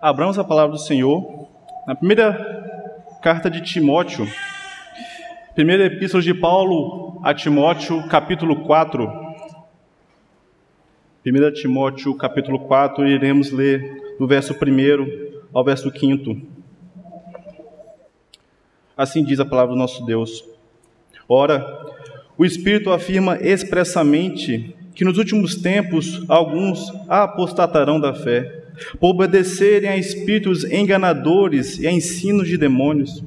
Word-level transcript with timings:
abramos 0.00 0.38
a 0.38 0.44
palavra 0.44 0.72
do 0.72 0.78
Senhor 0.78 1.46
na 1.86 1.94
primeira 1.94 3.18
carta 3.22 3.50
de 3.50 3.60
Timóteo, 3.60 4.26
primeira 5.54 5.84
epístola 5.84 6.22
de 6.22 6.32
Paulo 6.32 7.20
a 7.22 7.34
Timóteo, 7.34 8.08
capítulo 8.08 8.64
4. 8.64 9.30
1 11.26 11.52
Timóteo, 11.52 12.16
capítulo 12.16 12.60
4, 12.60 13.06
iremos 13.06 13.50
ler 13.50 14.16
do 14.18 14.26
verso 14.26 14.54
1 14.54 15.42
ao 15.52 15.62
verso 15.62 15.90
5. 15.90 16.40
Assim 18.96 19.22
diz 19.22 19.38
a 19.38 19.44
palavra 19.44 19.74
do 19.74 19.78
nosso 19.78 20.04
Deus. 20.06 20.42
Ora, 21.28 21.62
o 22.38 22.44
Espírito 22.46 22.90
afirma 22.90 23.36
expressamente 23.36 24.74
que 24.94 25.04
nos 25.04 25.18
últimos 25.18 25.56
tempos 25.56 26.24
alguns 26.26 26.90
apostatarão 27.06 28.00
da 28.00 28.14
fé 28.14 28.59
por 28.98 29.10
obedecerem 29.10 29.90
a 29.90 29.96
espíritos 29.96 30.64
enganadores 30.64 31.78
e 31.78 31.86
a 31.86 31.92
ensinos 31.92 32.48
de 32.48 32.56
demônios, 32.56 33.22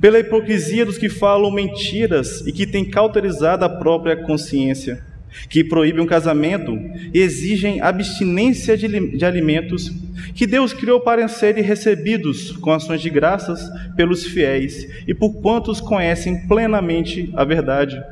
pela 0.00 0.18
hipocrisia 0.18 0.84
dos 0.84 0.98
que 0.98 1.08
falam 1.08 1.50
mentiras 1.50 2.46
e 2.46 2.52
que 2.52 2.66
têm 2.66 2.84
cauterizado 2.84 3.64
a 3.64 3.68
própria 3.68 4.16
consciência, 4.16 5.04
que 5.48 5.62
proíbem 5.62 6.02
o 6.02 6.06
casamento 6.06 6.78
e 7.12 7.20
exigem 7.20 7.80
abstinência 7.80 8.76
de, 8.76 9.16
de 9.16 9.24
alimentos 9.24 9.92
que 10.34 10.46
Deus 10.46 10.72
criou 10.72 11.00
para 11.00 11.28
serem 11.28 11.62
recebidos 11.62 12.52
com 12.52 12.72
ações 12.72 13.00
de 13.00 13.10
graças 13.10 13.60
pelos 13.96 14.24
fiéis 14.24 14.88
e 15.06 15.14
por 15.14 15.40
quantos 15.40 15.80
conhecem 15.80 16.46
plenamente 16.46 17.30
a 17.34 17.44
verdade. 17.44 18.02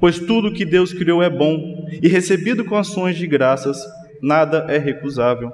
Pois 0.00 0.18
tudo 0.18 0.52
que 0.52 0.64
Deus 0.64 0.92
criou 0.92 1.22
é 1.22 1.30
bom 1.30 1.88
e 2.02 2.08
recebido 2.08 2.64
com 2.64 2.76
ações 2.76 3.16
de 3.16 3.26
graças, 3.26 3.78
nada 4.20 4.66
é 4.68 4.78
recusável 4.78 5.52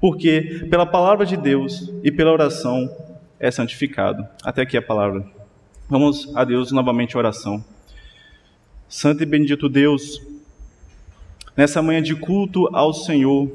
porque 0.00 0.66
pela 0.70 0.86
palavra 0.86 1.24
de 1.24 1.36
Deus 1.36 1.92
e 2.02 2.10
pela 2.10 2.32
oração 2.32 2.90
é 3.38 3.50
santificado. 3.50 4.26
Até 4.44 4.62
aqui 4.62 4.76
a 4.76 4.82
palavra. 4.82 5.24
Vamos 5.88 6.30
a 6.36 6.44
Deus 6.44 6.70
novamente 6.70 7.16
a 7.16 7.18
oração. 7.18 7.64
Santo 8.88 9.22
e 9.22 9.26
bendito 9.26 9.68
Deus, 9.68 10.20
nessa 11.56 11.80
manhã 11.80 12.02
de 12.02 12.14
culto 12.14 12.68
ao 12.74 12.92
Senhor, 12.92 13.50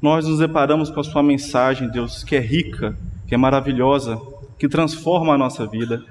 nós 0.00 0.28
nos 0.28 0.38
deparamos 0.38 0.90
com 0.90 1.00
a 1.00 1.04
Sua 1.04 1.22
mensagem, 1.22 1.88
Deus, 1.88 2.22
que 2.22 2.36
é 2.36 2.40
rica, 2.40 2.96
que 3.26 3.34
é 3.34 3.38
maravilhosa, 3.38 4.20
que 4.58 4.68
transforma 4.68 5.34
a 5.34 5.38
nossa 5.38 5.66
vida. 5.66 6.04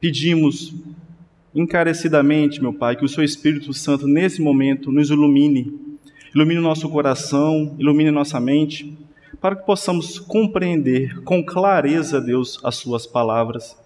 Pedimos 0.00 0.74
encarecidamente, 1.54 2.60
meu 2.60 2.72
Pai, 2.72 2.96
que 2.96 3.04
o 3.04 3.08
Seu 3.08 3.24
Espírito 3.24 3.72
Santo 3.72 4.06
nesse 4.06 4.42
momento 4.42 4.90
nos 4.90 5.10
ilumine 5.10 5.89
ilumine 6.34 6.60
o 6.60 6.62
nosso 6.62 6.88
coração, 6.88 7.74
ilumine 7.78 8.10
nossa 8.10 8.38
mente, 8.38 8.96
para 9.40 9.56
que 9.56 9.64
possamos 9.64 10.18
compreender 10.18 11.22
com 11.22 11.44
clareza, 11.44 12.20
Deus, 12.20 12.60
as 12.62 12.76
Suas 12.76 13.06
palavras, 13.06 13.76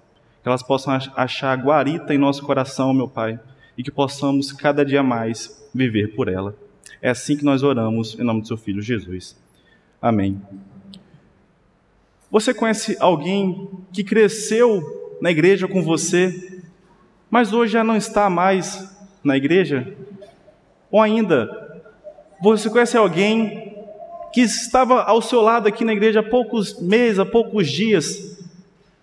que 0.43 0.49
elas 0.49 0.63
possam 0.63 0.99
achar 1.17 1.57
guarita 1.57 2.15
em 2.15 2.19
nosso 2.19 2.43
coração, 2.43 2.93
meu 2.93 3.09
Pai, 3.09 3.39
e 3.79 3.83
que 3.83 3.91
possamos 3.91 4.53
cada 4.53 4.85
dia 4.85 5.03
mais 5.03 5.69
viver 5.75 6.15
por 6.15 6.29
ela. 6.29 6.55
É 7.01 7.11
assim 7.11 7.37
que 7.37 7.45
nós 7.45 7.63
oramos, 7.63 8.19
em 8.19 8.25
nome 8.25 8.41
do 8.41 8.47
Seu 8.47 8.57
Filho 8.57 8.83
Jesus. 8.83 9.37
Amém. 10.01 10.41
Você 12.31 12.53
conhece 12.53 12.97
alguém 13.01 13.69
que 13.93 14.03
cresceu 14.03 15.17
na 15.21 15.31
igreja 15.31 15.69
com 15.69 15.83
você, 15.83 16.63
mas 17.31 17.53
hoje 17.53 17.73
já 17.73 17.85
não 17.85 17.97
está 17.97 18.29
mais 18.29 18.93
na 19.23 19.37
igreja? 19.37 19.97
Ou 20.91 21.01
ainda 21.01 21.64
você 22.41 22.69
conhece 22.69 22.97
alguém 22.97 23.75
que 24.33 24.41
estava 24.41 25.03
ao 25.03 25.23
seu 25.23 25.41
lado 25.41 25.69
aqui 25.69 25.85
na 25.85 25.93
igreja 25.93 26.21
há 26.21 26.23
poucos 26.23 26.81
meses, 26.81 27.19
há 27.19 27.25
poucos 27.25 27.71
dias, 27.71 28.37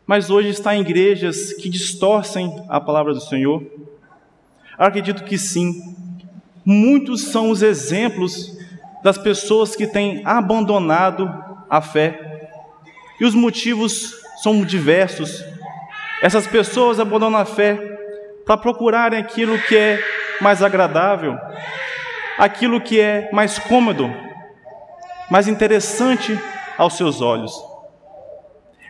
mas 0.06 0.30
hoje 0.30 0.50
está 0.50 0.76
em 0.76 0.82
igrejas 0.82 1.54
que 1.54 1.70
distorcem 1.70 2.64
a 2.68 2.82
palavra 2.82 3.14
do 3.14 3.22
Senhor? 3.22 3.64
Acredito 4.78 5.24
que 5.24 5.38
sim. 5.38 5.96
Muitos 6.66 7.22
são 7.26 7.50
os 7.50 7.62
exemplos 7.62 8.58
das 9.04 9.18
pessoas 9.18 9.76
que 9.76 9.88
têm 9.88 10.22
abandonado 10.26 11.34
a 11.70 11.82
fé. 11.82 12.50
E 13.20 13.26
os 13.26 13.34
motivos 13.34 14.14
são 14.44 14.64
diversos. 14.66 15.44
Essas 16.22 16.46
pessoas 16.46 17.00
abandonam 17.00 17.40
a 17.40 17.46
fé 17.46 17.76
para 18.46 18.58
procurarem 18.58 19.20
aquilo 19.20 19.58
que 19.60 19.78
é 19.78 20.00
mais 20.42 20.62
agradável, 20.62 21.38
aquilo 22.42 22.82
que 22.82 23.00
é 23.00 23.30
mais 23.32 23.60
cômodo, 23.60 24.12
mais 25.30 25.48
interessante 25.48 26.36
aos 26.76 26.98
seus 26.98 27.22
olhos. 27.22 27.54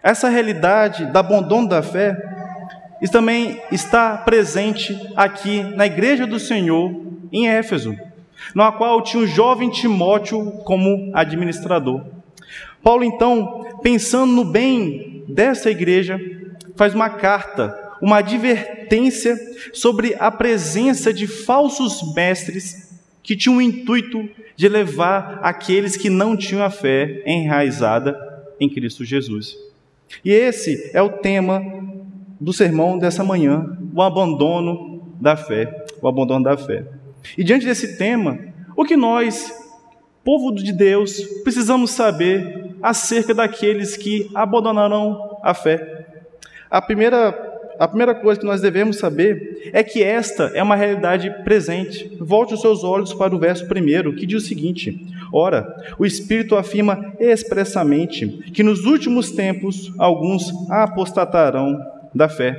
Essa 0.02 0.30
realidade 0.30 1.06
da 1.08 1.20
abandono 1.20 1.68
da 1.68 1.84
fé 1.84 2.16
também 3.12 3.62
está 3.70 4.16
presente 4.20 4.98
aqui 5.18 5.64
na 5.64 5.86
igreja 5.86 6.26
do 6.26 6.40
Senhor 6.40 6.96
em 7.30 7.50
Éfeso, 7.50 7.94
na 8.56 8.72
qual 8.72 9.02
tinha 9.02 9.22
o 9.22 9.28
jovem 9.28 9.70
Timóteo 9.70 10.64
como 10.64 11.12
administrador. 11.14 12.06
Paulo, 12.82 13.04
então, 13.04 13.66
pensando 13.84 14.32
no 14.32 14.46
bem 14.46 15.26
dessa 15.28 15.70
igreja, 15.70 16.18
faz 16.78 16.96
uma 16.96 17.10
carta, 17.10 17.78
uma 18.02 18.20
advertência 18.20 19.38
sobre 19.74 20.16
a 20.18 20.32
presença 20.32 21.14
de 21.14 21.28
falsos 21.28 22.16
mestres 22.16 22.91
que 23.24 23.36
tinha 23.36 23.56
o 23.56 23.62
intuito 23.62 24.30
de 24.56 24.68
levar 24.68 25.40
aqueles 25.42 25.96
que 25.96 26.10
não 26.10 26.36
tinham 26.36 26.64
a 26.64 26.70
fé 26.70 27.22
enraizada 27.26 28.18
em 28.60 28.70
Cristo 28.70 29.06
Jesus. 29.06 29.58
E 30.24 30.32
esse 30.32 30.92
é 30.94 31.02
o 31.02 31.10
tema 31.10 31.62
do 32.40 32.52
sermão 32.52 32.98
dessa 32.98 33.24
manhã, 33.24 33.78
o 33.94 34.02
abandono 34.02 35.16
da 35.20 35.36
fé, 35.36 35.86
o 36.02 36.08
abandono 36.08 36.44
da 36.44 36.58
fé. 36.58 36.86
E 37.38 37.44
diante 37.44 37.66
desse 37.66 37.98
tema, 37.98 38.40
o 38.76 38.84
que 38.84 38.98
nós, 38.98 39.52
povo 40.24 40.52
de 40.54 40.72
Deus, 40.72 41.22
precisamos 41.44 41.92
saber 41.92 42.76
acerca 42.82 43.34
daqueles 43.34 43.96
que 43.96 44.30
abandonaram 44.34 45.40
a 45.44 45.54
fé? 45.54 46.08
A 46.70 46.82
primeira 46.82 47.51
a 47.82 47.88
primeira 47.88 48.14
coisa 48.14 48.40
que 48.40 48.46
nós 48.46 48.62
devemos 48.62 48.98
saber 49.00 49.72
é 49.74 49.84
que 49.84 50.04
esta 50.04 50.52
é 50.54 50.62
uma 50.62 50.76
realidade 50.76 51.32
presente. 51.44 52.16
Volte 52.20 52.54
os 52.54 52.62
seus 52.62 52.84
olhos 52.84 53.12
para 53.12 53.36
o 53.36 53.40
verso 53.40 53.68
primeiro, 53.68 54.14
que 54.14 54.28
diz 54.28 54.44
o 54.44 54.48
seguinte: 54.48 55.04
Ora, 55.34 55.76
o 55.98 56.06
Espírito 56.06 56.56
afirma 56.56 57.12
expressamente 57.20 58.28
que 58.54 58.62
nos 58.62 58.86
últimos 58.86 59.32
tempos 59.32 59.92
alguns 59.98 60.54
apostatarão 60.70 61.84
da 62.14 62.30
fé. 62.30 62.56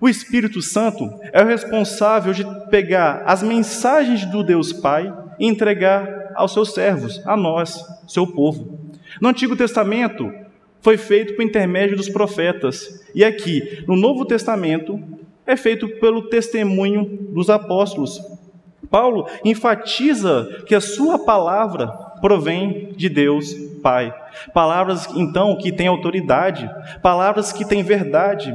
O 0.00 0.08
Espírito 0.08 0.62
Santo 0.62 1.12
é 1.32 1.42
o 1.42 1.46
responsável 1.46 2.32
de 2.32 2.46
pegar 2.70 3.24
as 3.26 3.42
mensagens 3.42 4.24
do 4.26 4.44
Deus 4.44 4.72
Pai 4.72 5.12
e 5.36 5.48
entregar 5.48 6.30
aos 6.36 6.52
seus 6.52 6.72
servos, 6.72 7.20
a 7.26 7.36
nós, 7.36 7.84
seu 8.06 8.24
povo. 8.24 8.78
No 9.20 9.30
Antigo 9.30 9.56
Testamento, 9.56 10.32
foi 10.84 10.98
feito 10.98 11.34
por 11.34 11.42
intermédio 11.42 11.96
dos 11.96 12.10
profetas. 12.10 13.02
E 13.14 13.24
aqui, 13.24 13.82
no 13.88 13.96
Novo 13.96 14.26
Testamento, 14.26 15.02
é 15.46 15.56
feito 15.56 15.88
pelo 15.98 16.28
testemunho 16.28 17.06
dos 17.30 17.48
apóstolos. 17.48 18.20
Paulo 18.90 19.26
enfatiza 19.42 20.62
que 20.66 20.74
a 20.74 20.82
sua 20.82 21.24
palavra 21.24 21.88
provém 22.20 22.92
de 22.96 23.08
Deus 23.08 23.54
Pai. 23.82 24.14
Palavras, 24.52 25.08
então, 25.16 25.56
que 25.56 25.72
têm 25.72 25.86
autoridade, 25.86 26.70
palavras 27.02 27.50
que 27.50 27.66
têm 27.66 27.82
verdade, 27.82 28.54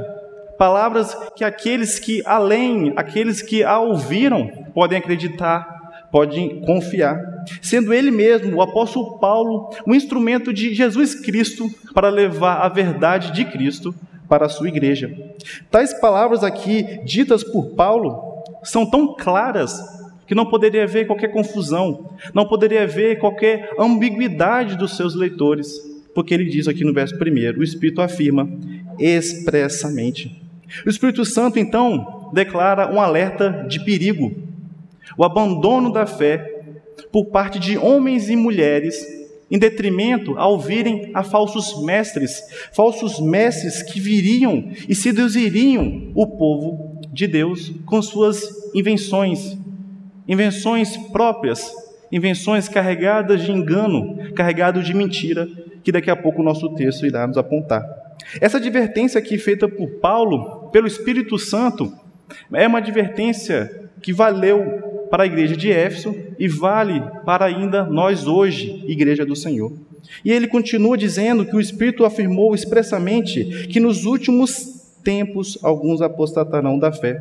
palavras 0.56 1.16
que 1.36 1.44
aqueles 1.44 1.98
que 1.98 2.22
além, 2.26 2.94
aqueles 2.96 3.42
que 3.42 3.64
a 3.64 3.80
ouviram, 3.80 4.48
podem 4.74 5.00
acreditar 5.00 5.79
pode 6.12 6.62
confiar, 6.66 7.20
sendo 7.62 7.94
ele 7.94 8.12
mesmo, 8.12 8.58
o 8.58 8.62
apóstolo 8.62 9.20
Paulo, 9.20 9.70
um 9.86 9.94
instrumento 9.94 10.54
de 10.54 10.74
Jesus 10.74 11.16
Cristo 11.16 11.70
para 11.94 12.10
levar 12.10 12.62
a 12.62 12.70
verdade 12.70 13.32
de 13.32 13.46
Cristo 13.46 13.94
para 14.28 14.46
a 14.46 14.50
sua 14.50 14.68
igreja. 14.68 15.12
Tais 15.72 15.94
palavras 16.00 16.44
aqui, 16.44 17.00
ditas 17.04 17.44
por 17.44 17.76
Paulo, 17.76 18.44
são 18.64 18.86
tão 18.86 19.16
claras 19.16 19.80
que 20.28 20.36
não 20.36 20.46
poderia 20.46 20.84
haver 20.84 21.08
qualquer 21.08 21.30
confusão, 21.30 22.12
não 22.34 22.46
poderia 22.46 22.84
haver 22.84 23.18
qualquer 23.18 23.72
ambiguidade 23.80 24.78
dos 24.78 24.96
seus 24.96 25.16
leitores, 25.16 25.74
porque 26.14 26.34
ele 26.34 26.46
diz 26.46 26.68
aqui 26.68 26.84
no 26.84 26.94
verso 26.94 27.18
primeiro, 27.18 27.62
o 27.62 27.64
Espírito 27.64 28.02
afirma 28.02 28.48
expressamente. 29.00 30.40
O 30.86 30.90
Espírito 30.90 31.26
Santo, 31.26 31.58
então, 31.58 32.30
declara 32.32 32.94
um 32.94 33.02
alerta 33.02 33.66
de 33.68 33.84
perigo 33.84 34.49
o 35.18 35.24
abandono 35.24 35.92
da 35.92 36.06
fé 36.06 36.60
por 37.12 37.26
parte 37.26 37.60
de 37.60 37.78
homens 37.78 38.30
e 38.30 38.36
mulheres, 38.36 39.06
em 39.50 39.58
detrimento 39.58 40.38
a 40.38 40.48
ouvirem 40.48 41.10
a 41.14 41.24
falsos 41.24 41.84
mestres, 41.84 42.42
falsos 42.72 43.20
mestres 43.20 43.82
que 43.82 44.00
viriam 44.00 44.72
e 44.88 44.94
seduziriam 44.94 46.12
o 46.14 46.28
povo 46.28 47.00
de 47.12 47.26
Deus 47.26 47.72
com 47.86 48.02
suas 48.02 48.72
invenções, 48.76 49.58
invenções 50.28 50.96
próprias, 51.12 51.72
invenções 52.12 52.70
carregadas 52.70 53.44
de 53.44 53.52
engano, 53.52 54.34
carregadas 54.36 54.86
de 54.86 54.94
mentira, 54.94 55.48
que 55.84 55.92
daqui 55.92 56.12
a 56.12 56.16
pouco 56.16 56.42
o 56.42 56.46
nosso 56.46 56.70
texto 56.76 57.06
irá 57.06 57.26
nos 57.26 57.38
apontar. 57.38 57.84
Essa 58.40 58.58
advertência 58.58 59.18
aqui 59.18 59.38
feita 59.38 59.68
por 59.68 59.90
Paulo, 60.00 60.70
pelo 60.72 60.86
Espírito 60.86 61.40
Santo, 61.40 61.92
é 62.54 62.68
uma 62.68 62.78
advertência 62.78 63.89
que 64.02 64.14
valeu 64.14 65.08
para 65.10 65.24
a 65.24 65.26
igreja 65.26 65.58
de 65.58 65.72
Éfeso 65.72 66.16
e 66.38 66.48
vale 66.48 67.02
para 67.26 67.46
ainda 67.46 67.84
nós 67.84 68.28
hoje, 68.28 68.84
igreja 68.88 69.26
do 69.26 69.36
Senhor. 69.36 69.72
E 70.24 70.32
ele 70.32 70.48
continua 70.48 70.98
dizendo 70.98 71.46
que 71.46 71.56
o 71.56 71.60
Espírito 71.60 72.06
afirmou 72.06 72.54
expressamente 72.54 73.68
que 73.68 73.80
nos 73.80 74.06
últimos 74.06 74.80
tempos 75.04 75.58
alguns 75.64 76.02
apostatarão 76.02 76.78
da 76.78 76.92
fé. 76.92 77.20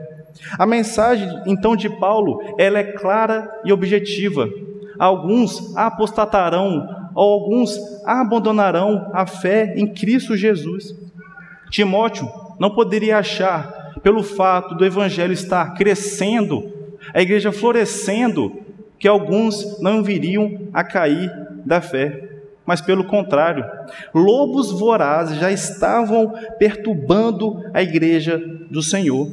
A 0.58 0.66
mensagem 0.66 1.28
então 1.46 1.74
de 1.74 1.88
Paulo, 1.88 2.40
ela 2.58 2.78
é 2.78 2.84
clara 2.84 3.50
e 3.64 3.72
objetiva. 3.72 4.48
Alguns 4.98 5.76
apostatarão, 5.76 7.10
ou 7.14 7.32
alguns 7.32 7.78
abandonarão 8.04 9.10
a 9.12 9.26
fé 9.26 9.74
em 9.76 9.86
Cristo 9.86 10.36
Jesus. 10.36 10.94
Timóteo 11.70 12.28
não 12.58 12.70
poderia 12.70 13.18
achar, 13.18 13.77
pelo 14.02 14.22
fato 14.22 14.74
do 14.74 14.84
evangelho 14.84 15.32
estar 15.32 15.74
crescendo, 15.74 16.72
a 17.14 17.20
igreja 17.20 17.52
florescendo, 17.52 18.60
que 18.98 19.06
alguns 19.06 19.80
não 19.80 20.02
viriam 20.02 20.68
a 20.72 20.82
cair 20.82 21.30
da 21.64 21.80
fé 21.80 22.28
mas 22.68 22.82
pelo 22.82 23.04
contrário, 23.04 23.64
lobos 24.14 24.70
vorazes 24.70 25.38
já 25.38 25.50
estavam 25.50 26.34
perturbando 26.58 27.64
a 27.72 27.82
igreja 27.82 28.36
do 28.70 28.82
Senhor. 28.82 29.26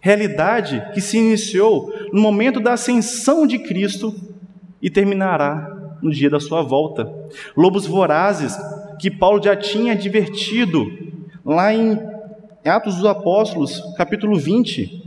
Realidade 0.00 0.82
que 0.94 1.02
se 1.02 1.18
iniciou 1.18 1.92
no 2.14 2.22
momento 2.22 2.58
da 2.58 2.72
ascensão 2.72 3.46
de 3.46 3.58
Cristo 3.58 4.14
e 4.80 4.88
terminará 4.88 5.98
no 6.00 6.10
dia 6.10 6.30
da 6.30 6.40
sua 6.40 6.62
volta. 6.62 7.06
Lobos 7.54 7.86
vorazes 7.86 8.56
que 8.98 9.10
Paulo 9.10 9.42
já 9.44 9.54
tinha 9.54 9.92
advertido 9.92 10.90
lá 11.44 11.74
em 11.74 12.00
Atos 12.68 12.96
dos 12.96 13.04
Apóstolos, 13.04 13.82
capítulo 13.96 14.36
20, 14.38 15.06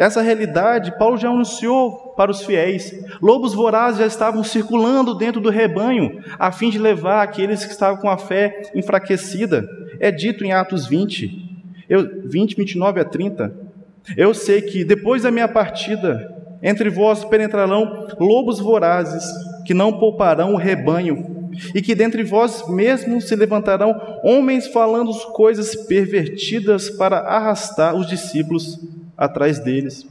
essa 0.00 0.22
realidade 0.22 0.96
Paulo 0.96 1.18
já 1.18 1.28
anunciou 1.28 2.14
para 2.16 2.30
os 2.30 2.42
fiéis. 2.42 2.90
Lobos 3.20 3.52
vorazes 3.52 4.00
já 4.00 4.06
estavam 4.06 4.42
circulando 4.42 5.14
dentro 5.14 5.42
do 5.42 5.50
rebanho, 5.50 6.22
a 6.38 6.50
fim 6.50 6.70
de 6.70 6.78
levar 6.78 7.22
aqueles 7.22 7.66
que 7.66 7.72
estavam 7.72 8.00
com 8.00 8.08
a 8.08 8.16
fé 8.16 8.70
enfraquecida. 8.74 9.68
É 10.00 10.10
dito 10.10 10.42
em 10.42 10.52
Atos 10.52 10.86
20, 10.86 11.66
eu, 11.86 12.22
20, 12.24 12.56
29 12.56 13.00
a 13.00 13.04
30. 13.04 13.54
Eu 14.16 14.32
sei 14.32 14.62
que 14.62 14.84
depois 14.84 15.24
da 15.24 15.30
minha 15.30 15.48
partida, 15.48 16.34
entre 16.62 16.88
vós 16.88 17.22
penetrarão 17.22 18.06
lobos 18.18 18.58
vorazes, 18.58 19.22
que 19.66 19.74
não 19.74 19.98
pouparão 19.98 20.54
o 20.54 20.56
rebanho, 20.56 21.39
e 21.74 21.82
que 21.82 21.94
dentre 21.94 22.22
vós 22.22 22.68
mesmos 22.68 23.28
se 23.28 23.36
levantarão 23.36 24.20
homens 24.22 24.66
falando 24.66 25.12
coisas 25.32 25.74
pervertidas 25.74 26.90
para 26.90 27.18
arrastar 27.18 27.94
os 27.94 28.06
discípulos 28.06 28.78
atrás 29.16 29.58
deles. 29.58 30.06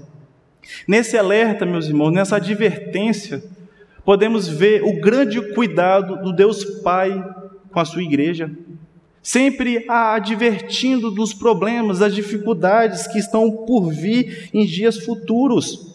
Nesse 0.87 1.17
alerta, 1.17 1.65
meus 1.65 1.87
irmãos, 1.87 2.11
nessa 2.11 2.35
advertência, 2.35 3.43
podemos 4.05 4.47
ver 4.47 4.83
o 4.83 4.99
grande 4.99 5.41
cuidado 5.53 6.21
do 6.21 6.33
Deus 6.33 6.63
Pai 6.81 7.11
com 7.71 7.79
a 7.79 7.85
sua 7.85 8.03
igreja, 8.03 8.51
sempre 9.21 9.85
a 9.87 10.15
advertindo 10.15 11.11
dos 11.11 11.33
problemas, 11.33 11.99
das 11.99 12.15
dificuldades 12.15 13.07
que 13.07 13.19
estão 13.19 13.51
por 13.65 13.91
vir 13.91 14.49
em 14.53 14.65
dias 14.65 14.97
futuros. 14.99 15.88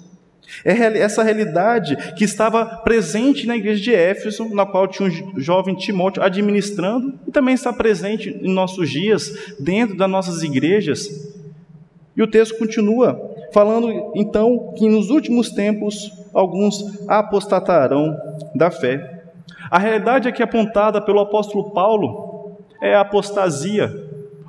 É 0.64 0.72
essa 0.98 1.22
realidade 1.22 1.96
que 2.14 2.24
estava 2.24 2.64
presente 2.64 3.46
na 3.46 3.56
igreja 3.56 3.82
de 3.82 3.94
Éfeso, 3.94 4.54
na 4.54 4.66
qual 4.66 4.86
tinha 4.86 5.08
um 5.08 5.40
jovem 5.40 5.74
Timóteo 5.74 6.22
administrando, 6.22 7.14
e 7.26 7.30
também 7.30 7.54
está 7.54 7.72
presente 7.72 8.28
em 8.42 8.52
nossos 8.52 8.90
dias, 8.90 9.54
dentro 9.58 9.96
das 9.96 10.10
nossas 10.10 10.42
igrejas. 10.42 11.32
E 12.16 12.22
o 12.22 12.26
texto 12.26 12.58
continua 12.58 13.32
falando 13.52 14.12
então 14.14 14.72
que 14.76 14.88
nos 14.88 15.10
últimos 15.10 15.50
tempos 15.50 16.12
alguns 16.32 17.08
apostatarão 17.08 18.16
da 18.54 18.70
fé. 18.70 19.22
A 19.70 19.78
realidade 19.78 20.28
aqui 20.28 20.42
apontada 20.42 21.00
pelo 21.00 21.20
apóstolo 21.20 21.70
Paulo 21.70 22.58
é 22.82 22.94
a 22.94 23.00
apostasia, 23.00 23.92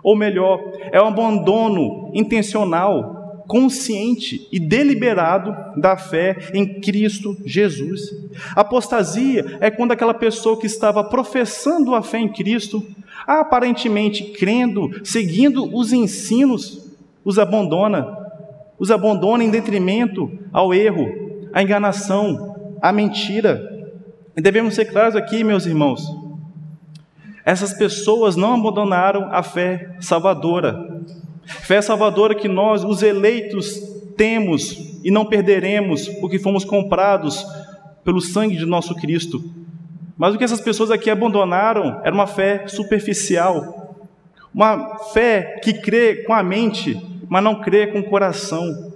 ou 0.04 0.16
melhor, 0.16 0.60
é 0.92 1.00
o 1.00 1.06
abandono 1.06 2.12
intencional, 2.14 3.25
consciente 3.48 4.48
e 4.52 4.60
deliberado 4.60 5.56
da 5.80 5.96
fé 5.98 6.50
em 6.54 6.80
Cristo 6.80 7.38
Jesus. 7.46 8.02
Apostasia 8.56 9.58
é 9.60 9.70
quando 9.70 9.92
aquela 9.92 10.14
pessoa 10.14 10.60
que 10.60 10.66
estava 10.66 11.04
professando 11.04 11.94
a 11.94 12.02
fé 12.02 12.20
em 12.20 12.32
Cristo, 12.32 12.86
aparentemente 13.28 14.24
crendo, 14.24 14.90
seguindo 15.04 15.76
os 15.76 15.94
ensinos 15.94 16.86
os 17.26 17.40
abandona, 17.40 18.16
os 18.78 18.92
abandona 18.92 19.44
em 19.44 19.50
detrimento 19.50 20.32
ao 20.54 20.74
erro, 20.74 21.50
à 21.52 21.64
enganação, 21.64 22.56
à 22.80 22.92
mentira. 22.92 23.90
E 24.38 24.42
devemos 24.42 24.76
ser 24.76 24.86
claros 24.86 25.16
aqui, 25.16 25.44
meus 25.44 25.66
irmãos. 25.66 26.06
Essas 27.44 27.74
pessoas 27.74 28.36
não 28.36 28.54
abandonaram 28.54 29.30
a 29.32 29.42
fé 29.42 29.96
salvadora. 30.00 30.95
Fé 31.46 31.82
salvadora 31.82 32.36
que 32.36 32.48
nós, 32.48 32.84
os 32.84 33.04
eleitos, 33.04 33.80
temos 34.18 35.00
e 35.04 35.12
não 35.12 35.26
perderemos, 35.26 36.08
porque 36.20 36.40
fomos 36.40 36.66
comprados 36.66 37.46
pelo 38.04 38.22
sangue 38.22 38.56
de 38.56 38.66
nosso 38.66 38.96
Cristo. 38.96 39.44
Mas 40.18 40.34
o 40.34 40.38
que 40.38 40.44
essas 40.44 40.62
pessoas 40.62 40.92
aqui 40.92 41.10
abandonaram 41.10 42.02
era 42.04 42.14
uma 42.14 42.28
fé 42.28 42.68
superficial, 42.68 43.98
uma 44.54 44.98
fé 45.14 45.60
que 45.62 45.74
crê 45.74 46.24
com 46.24 46.34
a 46.34 46.42
mente, 46.42 47.00
mas 47.28 47.44
não 47.44 47.62
crê 47.62 47.88
com 47.88 48.00
o 48.00 48.10
coração. 48.10 48.94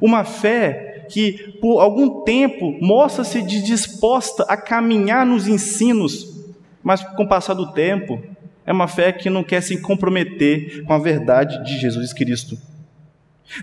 Uma 0.00 0.24
fé 0.24 1.06
que 1.10 1.56
por 1.60 1.80
algum 1.80 2.22
tempo 2.22 2.76
mostra-se 2.80 3.42
disposta 3.42 4.44
a 4.44 4.56
caminhar 4.56 5.26
nos 5.26 5.46
ensinos, 5.46 6.46
mas 6.82 7.02
com 7.02 7.24
o 7.24 7.28
passar 7.28 7.54
do 7.54 7.72
tempo 7.72 8.22
é 8.68 8.72
uma 8.72 8.86
fé 8.86 9.12
que 9.12 9.30
não 9.30 9.42
quer 9.42 9.62
se 9.62 9.78
comprometer 9.78 10.84
com 10.84 10.92
a 10.92 10.98
verdade 10.98 11.64
de 11.64 11.78
Jesus 11.78 12.12
Cristo. 12.12 12.58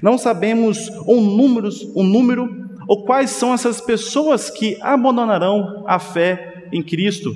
Não 0.02 0.18
sabemos 0.18 0.90
um 1.08 1.22
número, 1.22 1.70
um 1.96 2.02
número 2.02 2.66
ou 2.88 3.06
quais 3.06 3.30
são 3.30 3.54
essas 3.54 3.80
pessoas 3.80 4.50
que 4.50 4.80
abandonarão 4.82 5.84
a 5.86 6.00
fé 6.00 6.64
em 6.72 6.82
Cristo, 6.82 7.36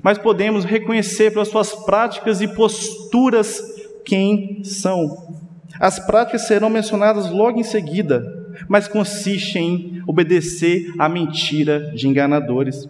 mas 0.00 0.16
podemos 0.16 0.64
reconhecer 0.64 1.32
pelas 1.32 1.48
suas 1.48 1.74
práticas 1.74 2.40
e 2.40 2.46
posturas 2.46 3.60
quem 4.04 4.62
são. 4.62 5.36
As 5.80 5.98
práticas 5.98 6.46
serão 6.46 6.70
mencionadas 6.70 7.28
logo 7.32 7.58
em 7.58 7.64
seguida, 7.64 8.46
mas 8.68 8.86
consistem 8.86 9.64
em 9.64 10.02
obedecer 10.06 10.94
à 10.96 11.08
mentira 11.08 11.90
de 11.96 12.06
enganadores. 12.06 12.88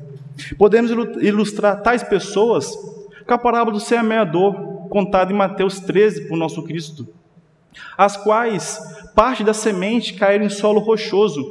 Podemos 0.59 0.91
ilustrar 1.19 1.83
tais 1.83 2.03
pessoas 2.03 2.98
com 3.29 3.35
a 3.35 3.39
parábola 3.39 3.77
do 3.77 3.81
semeador, 3.81 4.55
contada 4.89 5.31
em 5.31 5.37
Mateus 5.37 5.81
13 5.81 6.29
por 6.29 6.39
nosso 6.39 6.63
Cristo, 6.63 7.07
as 7.97 8.17
quais 8.17 8.81
parte 9.15 9.45
da 9.45 9.53
semente 9.53 10.15
caiu 10.15 10.43
em 10.43 10.49
solo 10.49 10.81
rochoso, 10.81 11.45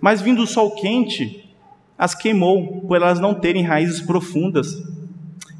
mas 0.00 0.22
vindo 0.22 0.42
o 0.42 0.46
sol 0.46 0.70
quente, 0.70 1.52
as 1.98 2.14
queimou, 2.14 2.82
por 2.82 2.96
elas 2.96 3.18
não 3.18 3.34
terem 3.34 3.64
raízes 3.64 4.00
profundas. 4.00 4.80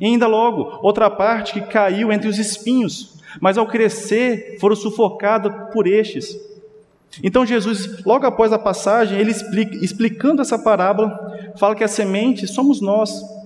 E 0.01 0.07
ainda 0.07 0.29
logo, 0.29 0.79
outra 0.81 1.11
parte 1.11 1.55
que 1.55 1.63
caiu 1.63 2.13
entre 2.13 2.29
os 2.29 2.39
espinhos, 2.39 3.21
mas 3.41 3.59
ao 3.59 3.67
crescer 3.67 4.59
foram 4.61 4.77
sufocadas 4.77 5.73
por 5.73 5.89
estes. 5.89 6.39
Então 7.21 7.45
Jesus, 7.45 8.05
logo 8.05 8.25
após 8.27 8.53
a 8.53 8.59
passagem, 8.61 9.19
ele 9.19 9.33
explica, 9.33 9.75
explicando 9.85 10.41
essa 10.41 10.57
parábola, 10.57 11.53
fala 11.59 11.75
que 11.75 11.83
a 11.83 11.89
semente 11.89 12.47
somos 12.47 12.81
nós. 12.81 13.42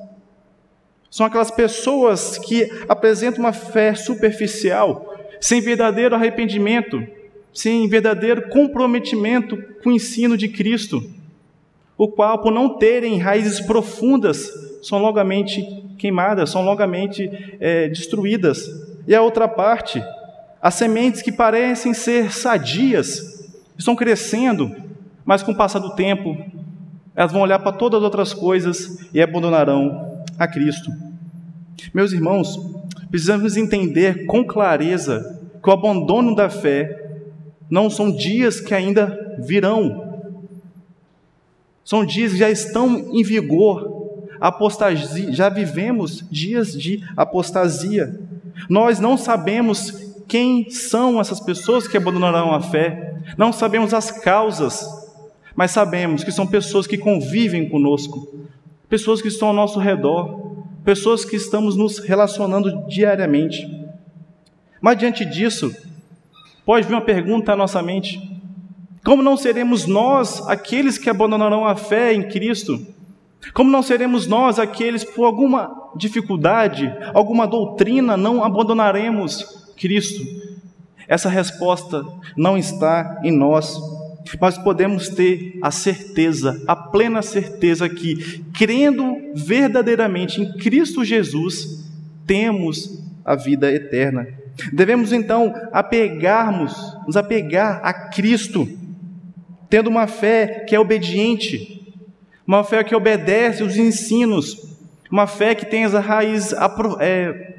São 1.10 1.26
aquelas 1.26 1.50
pessoas 1.50 2.38
que 2.38 2.70
apresentam 2.88 3.40
uma 3.40 3.52
fé 3.52 3.94
superficial, 3.94 5.14
sem 5.40 5.60
verdadeiro 5.60 6.14
arrependimento, 6.14 7.02
sem 7.52 7.88
verdadeiro 7.88 8.48
comprometimento 8.48 9.56
com 9.82 9.90
o 9.90 9.92
ensino 9.92 10.36
de 10.36 10.48
Cristo, 10.48 11.02
o 11.96 12.08
qual, 12.08 12.40
por 12.40 12.52
não 12.52 12.76
terem 12.76 13.18
raízes 13.18 13.60
profundas, 13.60 14.50
são 14.82 14.98
logamente 14.98 15.64
queimadas, 15.98 16.50
são 16.50 16.62
logamente 16.62 17.30
é, 17.58 17.88
destruídas. 17.88 18.68
E 19.08 19.14
a 19.14 19.22
outra 19.22 19.48
parte, 19.48 20.04
as 20.60 20.75
sementes 20.75 21.22
que 21.22 21.32
parecem 21.32 21.94
ser 21.94 22.30
sadias, 22.30 23.48
estão 23.78 23.96
crescendo, 23.96 24.75
mas 25.25 25.42
com 25.42 25.52
o 25.52 25.56
passar 25.56 25.78
do 25.78 25.94
tempo, 25.94 26.36
elas 27.14 27.32
vão 27.32 27.40
olhar 27.40 27.58
para 27.58 27.72
todas 27.72 27.98
as 27.98 28.04
outras 28.04 28.34
coisas 28.34 29.08
e 29.14 29.22
abandonarão 29.22 30.15
a 30.38 30.47
Cristo. 30.47 30.90
Meus 31.93 32.12
irmãos, 32.12 32.59
precisamos 33.11 33.57
entender 33.57 34.26
com 34.26 34.45
clareza 34.45 35.40
que 35.62 35.69
o 35.69 35.73
abandono 35.73 36.35
da 36.35 36.49
fé 36.49 37.05
não 37.69 37.90
são 37.90 38.11
dias 38.11 38.61
que 38.61 38.75
ainda 38.75 39.37
virão, 39.38 40.07
são 41.87 42.05
dias 42.05 42.33
que 42.33 42.38
já 42.38 42.50
estão 42.50 42.97
em 43.16 43.23
vigor, 43.23 44.26
apostasia, 44.40 45.33
já 45.33 45.49
vivemos 45.49 46.25
dias 46.28 46.73
de 46.73 47.00
apostasia. 47.16 48.19
Nós 48.69 48.99
não 48.99 49.16
sabemos 49.16 49.93
quem 50.26 50.69
são 50.69 51.21
essas 51.21 51.38
pessoas 51.38 51.87
que 51.87 51.97
abandonarão 51.97 52.52
a 52.52 52.61
fé, 52.61 53.14
não 53.38 53.52
sabemos 53.52 53.95
as 53.95 54.11
causas, 54.11 54.85
mas 55.55 55.71
sabemos 55.71 56.25
que 56.25 56.33
são 56.33 56.45
pessoas 56.45 56.88
que 56.88 56.99
convivem 56.99 57.69
conosco, 57.69 58.47
pessoas 58.88 59.21
que 59.21 59.28
estão 59.28 59.49
ao 59.49 59.55
nosso 59.55 59.78
redor, 59.78 60.64
pessoas 60.85 61.25
que 61.25 61.37
estamos 61.37 61.76
nos 61.76 61.99
relacionando 61.99 62.87
diariamente. 62.87 63.66
Mas 64.81 64.99
diante 64.99 65.25
disso, 65.25 65.75
pode 66.64 66.87
vir 66.87 66.95
uma 66.95 67.00
pergunta 67.00 67.52
à 67.52 67.57
nossa 67.57 67.83
mente: 67.83 68.21
como 69.05 69.23
não 69.23 69.37
seremos 69.37 69.87
nós 69.87 70.47
aqueles 70.49 70.99
que 70.99 71.11
abandonarão 71.11 71.66
a 71.66 71.76
fé 71.76 72.12
em 72.12 72.28
Cristo? 72.28 72.87
Como 73.55 73.71
não 73.71 73.83
seremos 73.83 74.26
nós 74.26 74.59
aqueles 74.59 75.05
por 75.05 75.25
alguma 75.25 75.90
dificuldade, 75.97 76.93
alguma 77.14 77.47
doutrina, 77.47 78.16
não 78.16 78.43
abandonaremos 78.43 79.73
Cristo? 79.76 80.25
Essa 81.07 81.28
resposta 81.28 82.05
não 82.37 82.59
está 82.59 83.21
em 83.23 83.31
nós. 83.31 83.78
Mas 84.40 84.59
podemos 84.59 85.09
ter 85.09 85.59
a 85.62 85.71
certeza, 85.71 86.62
a 86.66 86.75
plena 86.75 87.23
certeza 87.23 87.88
que, 87.88 88.45
crendo 88.52 89.16
verdadeiramente 89.35 90.40
em 90.40 90.56
Cristo 90.56 91.04
Jesus, 91.04 91.85
temos 92.26 93.02
a 93.25 93.35
vida 93.35 93.71
eterna. 93.71 94.26
Devemos 94.73 95.12
então 95.12 95.54
apegarmos, 95.73 96.75
nos 97.06 97.16
apegar 97.16 97.80
a 97.83 97.92
Cristo, 97.92 98.68
tendo 99.68 99.88
uma 99.88 100.06
fé 100.06 100.64
que 100.66 100.75
é 100.75 100.80
obediente, 100.80 101.95
uma 102.47 102.64
fé 102.64 102.83
que 102.83 102.95
obedece 102.95 103.62
os 103.62 103.76
ensinos, 103.76 104.76
uma 105.11 105.26
fé 105.26 105.54
que 105.54 105.66
tem 105.66 105.85
as 105.85 105.92
raízes 105.92 106.54
é, 107.00 107.54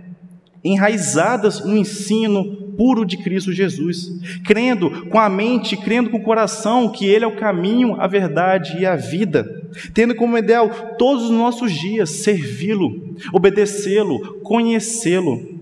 enraizadas 0.64 1.64
no 1.64 1.78
ensino 1.78 2.67
puro 2.78 3.04
de 3.04 3.18
Cristo 3.18 3.52
Jesus, 3.52 4.12
crendo 4.46 5.08
com 5.08 5.20
a 5.20 5.28
mente, 5.28 5.76
crendo 5.76 6.10
com 6.10 6.18
o 6.18 6.24
coração 6.24 6.90
que 6.90 7.06
Ele 7.06 7.26
é 7.26 7.28
o 7.28 7.36
caminho, 7.36 8.00
a 8.00 8.08
verdade 8.08 8.78
e 8.80 8.86
a 8.86 8.96
vida, 8.96 9.46
tendo 9.94 10.16
como 10.16 10.38
ideal 10.38 10.96
todos 10.98 11.26
os 11.26 11.32
nossos 11.32 11.74
dias 11.74 12.10
servi-lo, 12.12 13.16
obedecê-lo, 13.34 14.40
conhecê-lo, 14.42 15.58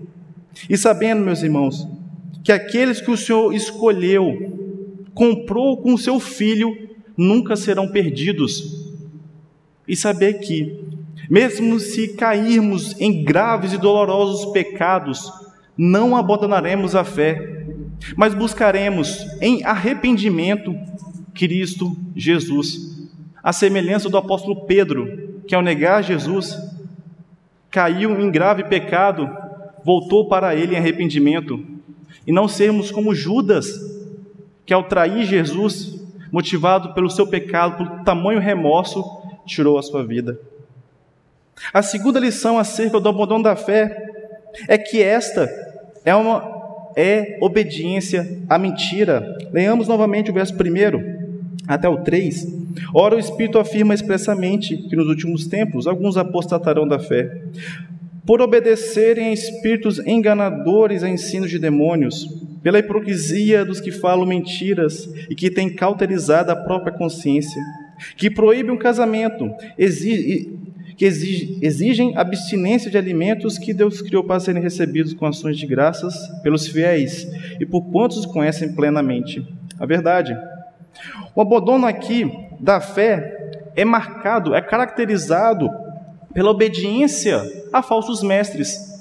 e 0.68 0.76
sabendo, 0.76 1.24
meus 1.24 1.42
irmãos, 1.42 1.88
que 2.44 2.52
aqueles 2.52 3.00
que 3.00 3.10
o 3.10 3.16
Senhor 3.16 3.52
escolheu, 3.52 4.54
comprou 5.14 5.78
com 5.78 5.94
o 5.94 5.98
seu 5.98 6.20
filho, 6.20 6.76
nunca 7.16 7.56
serão 7.56 7.88
perdidos, 7.88 8.94
e 9.88 9.96
saber 9.96 10.34
que, 10.34 10.78
mesmo 11.30 11.80
se 11.80 12.08
cairmos 12.08 12.98
em 13.00 13.24
graves 13.24 13.72
e 13.72 13.78
dolorosos 13.78 14.52
pecados, 14.52 15.30
não 15.76 16.16
abandonaremos 16.16 16.94
a 16.94 17.04
fé, 17.04 17.64
mas 18.16 18.34
buscaremos 18.34 19.26
em 19.40 19.64
arrependimento 19.64 20.74
Cristo 21.34 21.96
Jesus. 22.14 23.08
A 23.42 23.52
semelhança 23.52 24.08
do 24.08 24.16
apóstolo 24.16 24.64
Pedro, 24.66 25.40
que 25.46 25.54
ao 25.54 25.62
negar 25.62 26.02
Jesus, 26.02 26.58
caiu 27.70 28.20
em 28.20 28.30
grave 28.30 28.64
pecado, 28.64 29.28
voltou 29.84 30.28
para 30.28 30.54
ele 30.54 30.74
em 30.74 30.78
arrependimento, 30.78 31.64
e 32.26 32.32
não 32.32 32.48
sermos 32.48 32.90
como 32.90 33.14
Judas, 33.14 33.68
que 34.64 34.74
ao 34.74 34.84
trair 34.84 35.24
Jesus, 35.24 35.94
motivado 36.32 36.92
pelo 36.94 37.10
seu 37.10 37.26
pecado, 37.26 37.76
pelo 37.76 38.02
tamanho 38.02 38.40
remorso, 38.40 39.04
tirou 39.44 39.78
a 39.78 39.82
sua 39.82 40.04
vida. 40.04 40.40
A 41.72 41.82
segunda 41.82 42.18
lição 42.18 42.58
acerca 42.58 42.98
do 42.98 43.08
abandono 43.08 43.44
da 43.44 43.54
fé 43.54 44.12
é 44.68 44.76
que 44.76 45.02
esta 45.02 45.48
é 46.06 46.14
uma 46.14 46.56
é 46.96 47.36
obediência 47.42 48.40
à 48.48 48.58
mentira. 48.58 49.36
Leamos 49.52 49.86
novamente 49.86 50.30
o 50.30 50.34
verso 50.34 50.54
1 50.54 51.16
até 51.68 51.86
o 51.86 51.98
3. 51.98 52.46
Ora, 52.94 53.16
o 53.16 53.18
Espírito 53.18 53.58
afirma 53.58 53.92
expressamente 53.92 54.76
que 54.76 54.96
nos 54.96 55.06
últimos 55.06 55.46
tempos 55.46 55.86
alguns 55.86 56.16
apostatarão 56.16 56.88
da 56.88 56.98
fé, 56.98 57.42
por 58.24 58.40
obedecerem 58.40 59.26
a 59.26 59.32
espíritos 59.32 59.98
enganadores 60.06 61.02
a 61.02 61.08
ensinos 61.08 61.50
de 61.50 61.58
demônios, 61.58 62.26
pela 62.62 62.78
hipocrisia 62.78 63.64
dos 63.64 63.80
que 63.80 63.92
falam 63.92 64.26
mentiras 64.26 65.08
e 65.28 65.34
que 65.34 65.50
têm 65.50 65.68
cauterizado 65.68 66.50
a 66.50 66.56
própria 66.56 66.92
consciência 66.92 67.60
que 68.16 68.30
proíbe 68.30 68.70
um 68.70 68.76
casamento, 68.76 69.50
exige, 69.78 70.52
que 70.96 71.04
exige, 71.04 71.58
exigem 71.60 72.16
abstinência 72.16 72.90
de 72.90 72.96
alimentos 72.96 73.58
que 73.58 73.74
Deus 73.74 74.00
criou 74.00 74.24
para 74.24 74.40
serem 74.40 74.62
recebidos 74.62 75.12
com 75.12 75.26
ações 75.26 75.58
de 75.58 75.66
graças 75.66 76.14
pelos 76.42 76.66
fiéis 76.66 77.26
e 77.60 77.66
por 77.66 77.82
quantos 77.90 78.24
conhecem 78.24 78.74
plenamente 78.74 79.46
a 79.78 79.84
verdade. 79.84 80.36
O 81.34 81.42
abandono 81.42 81.86
aqui 81.86 82.30
da 82.58 82.80
fé 82.80 83.70
é 83.76 83.84
marcado, 83.84 84.54
é 84.54 84.62
caracterizado 84.62 85.68
pela 86.32 86.50
obediência 86.50 87.42
a 87.72 87.82
falsos 87.82 88.22
mestres 88.22 88.96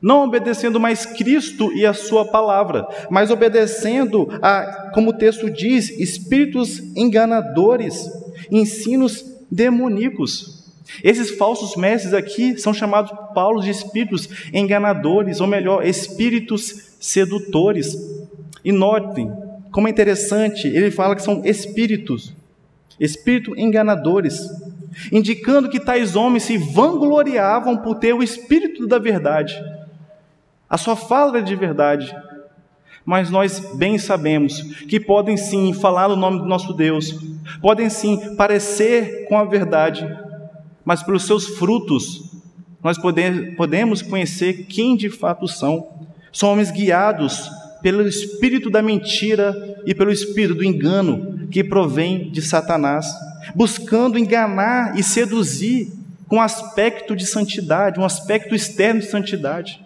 não 0.00 0.24
obedecendo 0.24 0.78
mais 0.78 1.04
Cristo 1.04 1.72
e 1.72 1.84
a 1.84 1.92
Sua 1.92 2.24
palavra, 2.24 2.86
mas 3.10 3.30
obedecendo 3.30 4.28
a, 4.40 4.90
como 4.94 5.10
o 5.10 5.12
texto 5.12 5.50
diz, 5.50 5.90
espíritos 5.90 6.78
enganadores, 6.96 8.08
ensinos 8.50 9.24
demoníacos. 9.50 10.57
Esses 11.02 11.30
falsos 11.30 11.76
mestres 11.76 12.14
aqui 12.14 12.58
são 12.58 12.72
chamados 12.72 13.12
Paulo 13.34 13.62
de 13.62 13.70
espíritos 13.70 14.28
enganadores, 14.52 15.40
ou 15.40 15.46
melhor, 15.46 15.84
espíritos 15.84 16.94
sedutores. 16.98 17.96
E 18.64 18.72
notem 18.72 19.30
como 19.70 19.86
é 19.86 19.90
interessante, 19.90 20.66
ele 20.66 20.90
fala 20.90 21.14
que 21.14 21.22
são 21.22 21.44
espíritos, 21.44 22.34
espíritos 22.98 23.56
enganadores, 23.58 24.48
indicando 25.12 25.68
que 25.68 25.78
tais 25.78 26.16
homens 26.16 26.44
se 26.44 26.56
vangloriavam 26.56 27.76
por 27.76 27.96
ter 27.96 28.14
o 28.14 28.22
espírito 28.22 28.86
da 28.86 28.98
verdade 28.98 29.62
a 30.68 30.76
sua 30.76 30.94
fala 30.94 31.40
de 31.40 31.56
verdade. 31.56 32.14
Mas 33.04 33.30
nós 33.30 33.74
bem 33.76 33.96
sabemos 33.96 34.60
que 34.86 35.00
podem 35.00 35.36
sim 35.36 35.72
falar 35.72 36.08
o 36.08 36.16
nome 36.16 36.40
do 36.40 36.44
nosso 36.44 36.74
Deus, 36.74 37.18
podem 37.62 37.88
sim 37.88 38.36
parecer 38.36 39.26
com 39.26 39.38
a 39.38 39.44
verdade, 39.44 40.06
mas 40.88 41.02
pelos 41.02 41.26
seus 41.26 41.46
frutos 41.46 42.32
nós 42.82 42.96
podemos 43.58 44.00
conhecer 44.00 44.64
quem 44.64 44.96
de 44.96 45.10
fato 45.10 45.46
são. 45.46 45.86
São 46.32 46.50
homens 46.50 46.70
guiados 46.70 47.50
pelo 47.82 48.08
espírito 48.08 48.70
da 48.70 48.80
mentira 48.80 49.54
e 49.84 49.94
pelo 49.94 50.10
espírito 50.10 50.54
do 50.54 50.64
engano 50.64 51.46
que 51.50 51.62
provém 51.62 52.30
de 52.30 52.40
Satanás, 52.40 53.06
buscando 53.54 54.18
enganar 54.18 54.98
e 54.98 55.02
seduzir 55.02 55.92
com 56.26 56.36
um 56.36 56.40
aspecto 56.40 57.14
de 57.14 57.26
santidade, 57.26 58.00
um 58.00 58.04
aspecto 58.04 58.54
externo 58.54 59.00
de 59.00 59.10
santidade. 59.10 59.84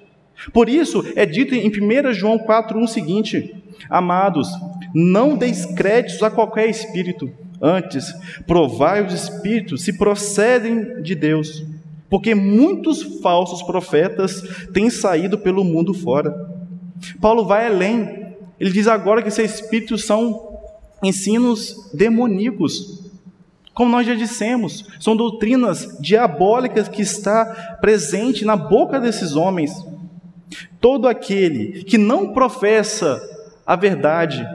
Por 0.52 0.68
isso 0.68 1.04
é 1.16 1.26
dito 1.26 1.52
em 1.52 1.68
1 1.68 2.12
João 2.12 2.38
4:1 2.38 2.86
seguinte: 2.86 3.52
Amados, 3.90 4.48
não 4.94 5.36
deis 5.36 5.66
créditos 5.66 6.22
a 6.22 6.30
qualquer 6.30 6.70
espírito, 6.70 7.28
antes 7.62 8.12
provai 8.46 9.06
os 9.06 9.14
espíritos 9.14 9.82
se 9.82 9.96
procedem 9.96 11.00
de 11.00 11.14
Deus, 11.14 11.64
porque 12.10 12.34
muitos 12.34 13.20
falsos 13.20 13.62
profetas 13.62 14.42
têm 14.72 14.90
saído 14.90 15.38
pelo 15.38 15.64
mundo 15.64 15.94
fora. 15.94 16.34
Paulo 17.20 17.46
vai 17.46 17.66
além. 17.66 18.34
Ele 18.60 18.70
diz 18.70 18.86
agora 18.86 19.22
que 19.22 19.28
esses 19.28 19.54
espíritos 19.60 20.04
são 20.04 20.58
ensinos 21.02 21.90
demoníacos. 21.94 23.10
Como 23.72 23.90
nós 23.90 24.06
já 24.06 24.14
dissemos, 24.14 24.84
são 25.00 25.16
doutrinas 25.16 25.96
diabólicas 26.00 26.88
que 26.88 27.00
está 27.00 27.78
presente 27.80 28.44
na 28.44 28.56
boca 28.56 29.00
desses 29.00 29.34
homens. 29.34 29.72
Todo 30.80 31.08
aquele 31.08 31.82
que 31.84 31.96
não 31.96 32.34
professa 32.34 33.20
a 33.66 33.74
verdade, 33.74 34.46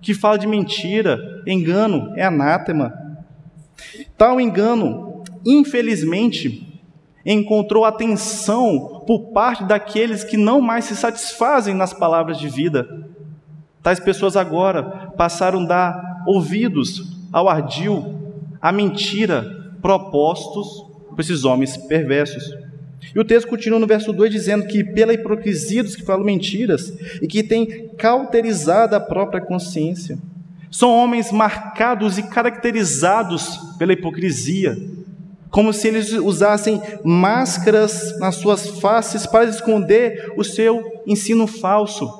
que 0.00 0.12
fala 0.12 0.36
de 0.36 0.48
mentira, 0.48 1.31
engano, 1.46 2.12
é 2.16 2.24
anátema. 2.24 2.92
Tal 4.16 4.40
engano, 4.40 5.22
infelizmente, 5.44 6.80
encontrou 7.24 7.84
atenção 7.84 9.02
por 9.06 9.32
parte 9.32 9.64
daqueles 9.64 10.24
que 10.24 10.36
não 10.36 10.60
mais 10.60 10.84
se 10.84 10.96
satisfazem 10.96 11.74
nas 11.74 11.92
palavras 11.92 12.38
de 12.38 12.48
vida. 12.48 12.86
Tais 13.82 14.00
pessoas 14.00 14.36
agora 14.36 14.82
passaram 15.16 15.62
a 15.62 15.66
dar 15.66 16.22
ouvidos 16.26 17.18
ao 17.32 17.48
ardil, 17.48 18.14
à 18.60 18.70
mentira, 18.70 19.74
propostos 19.80 20.84
por 21.08 21.20
esses 21.20 21.44
homens 21.44 21.76
perversos. 21.76 22.54
E 23.14 23.18
o 23.18 23.24
texto 23.24 23.48
continua 23.48 23.80
no 23.80 23.86
verso 23.86 24.12
2 24.12 24.30
dizendo 24.30 24.66
que, 24.66 24.84
pela 24.84 25.12
hipocrisia 25.12 25.82
dos 25.82 25.96
que 25.96 26.04
falam 26.04 26.24
mentiras 26.24 26.92
e 27.20 27.26
que 27.26 27.42
têm 27.42 27.88
cauterizado 27.98 28.94
a 28.94 29.00
própria 29.00 29.40
consciência, 29.40 30.16
são 30.72 30.90
homens 30.90 31.30
marcados 31.30 32.16
e 32.16 32.22
caracterizados 32.22 33.58
pela 33.78 33.92
hipocrisia, 33.92 34.74
como 35.50 35.70
se 35.70 35.86
eles 35.86 36.12
usassem 36.14 36.80
máscaras 37.04 38.18
nas 38.18 38.36
suas 38.36 38.66
faces 38.80 39.26
para 39.26 39.44
esconder 39.44 40.32
o 40.34 40.42
seu 40.42 41.02
ensino 41.06 41.46
falso, 41.46 42.10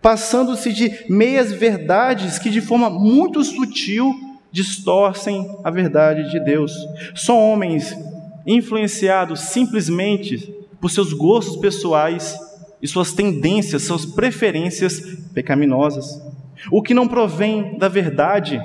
passando-se 0.00 0.72
de 0.72 1.04
meias 1.10 1.52
verdades 1.52 2.38
que 2.38 2.48
de 2.48 2.62
forma 2.62 2.88
muito 2.88 3.44
sutil 3.44 4.14
distorcem 4.50 5.46
a 5.62 5.70
verdade 5.70 6.30
de 6.30 6.42
Deus. 6.42 6.72
São 7.14 7.38
homens 7.38 7.94
influenciados 8.46 9.40
simplesmente 9.40 10.38
por 10.80 10.90
seus 10.90 11.12
gostos 11.12 11.56
pessoais 11.56 12.34
e 12.80 12.88
suas 12.88 13.12
tendências, 13.12 13.82
suas 13.82 14.06
preferências 14.06 15.00
pecaminosas. 15.34 16.33
O 16.70 16.82
que 16.82 16.94
não 16.94 17.08
provém 17.08 17.76
da 17.78 17.88
verdade, 17.88 18.60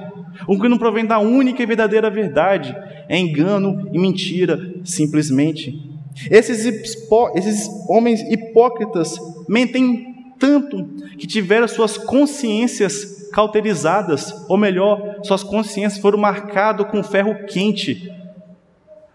o 0.47 0.59
que 0.59 0.67
não 0.67 0.77
provém 0.77 1.05
da 1.05 1.19
única 1.19 1.61
e 1.61 1.65
verdadeira 1.65 2.09
verdade, 2.09 2.75
é 3.07 3.17
engano 3.17 3.89
e 3.91 3.99
mentira, 3.99 4.75
simplesmente. 4.83 5.89
Esses, 6.29 6.65
esses 6.65 7.69
homens 7.87 8.21
hipócritas 8.21 9.17
mentem 9.47 10.33
tanto 10.37 10.85
que 11.17 11.27
tiveram 11.27 11.67
suas 11.67 11.97
consciências 11.97 13.29
cauterizadas, 13.31 14.33
ou 14.47 14.57
melhor, 14.57 15.19
suas 15.23 15.43
consciências 15.43 16.01
foram 16.01 16.17
marcadas 16.17 16.87
com 16.89 17.03
ferro 17.03 17.45
quente, 17.45 18.11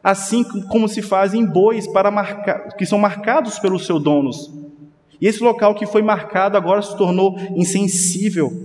assim 0.02 0.44
como 0.68 0.88
se 0.88 1.00
fazem 1.00 1.44
bois 1.44 1.86
para 1.86 2.10
marcar, 2.10 2.76
que 2.76 2.84
são 2.84 2.98
marcados 2.98 3.58
pelos 3.58 3.86
seus 3.86 4.02
donos. 4.02 4.52
E 5.20 5.26
esse 5.26 5.42
local 5.42 5.74
que 5.74 5.86
foi 5.86 6.02
marcado 6.02 6.56
agora 6.56 6.82
se 6.82 6.96
tornou 6.96 7.38
insensível. 7.56 8.63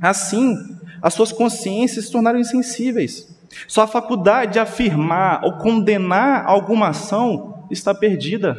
Assim, 0.00 0.56
as 1.02 1.14
suas 1.14 1.32
consciências 1.32 2.06
se 2.06 2.12
tornaram 2.12 2.38
insensíveis. 2.38 3.28
Sua 3.66 3.86
faculdade 3.86 4.54
de 4.54 4.58
afirmar 4.58 5.44
ou 5.44 5.58
condenar 5.58 6.44
alguma 6.46 6.88
ação 6.88 7.66
está 7.70 7.94
perdida. 7.94 8.56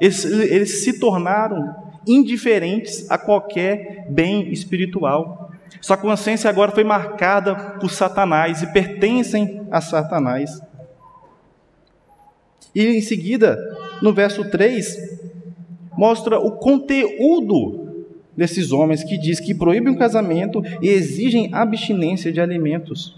Eles, 0.00 0.24
eles 0.24 0.82
se 0.82 0.98
tornaram 0.98 1.74
indiferentes 2.06 3.10
a 3.10 3.18
qualquer 3.18 4.06
bem 4.10 4.50
espiritual. 4.52 5.50
Sua 5.80 5.96
consciência 5.96 6.50
agora 6.50 6.72
foi 6.72 6.84
marcada 6.84 7.54
por 7.54 7.90
Satanás 7.90 8.62
e 8.62 8.72
pertencem 8.72 9.66
a 9.70 9.80
Satanás. 9.80 10.60
E 12.74 12.86
em 12.86 13.00
seguida, 13.00 13.58
no 14.02 14.12
verso 14.12 14.48
3, 14.50 14.96
mostra 15.96 16.38
o 16.38 16.52
conteúdo 16.52 17.89
desses 18.40 18.72
homens 18.72 19.04
que 19.04 19.18
diz 19.18 19.38
que 19.38 19.52
proíbem 19.52 19.92
o 19.92 19.98
casamento 19.98 20.62
e 20.80 20.88
exigem 20.88 21.50
abstinência 21.52 22.32
de 22.32 22.40
alimentos. 22.40 23.14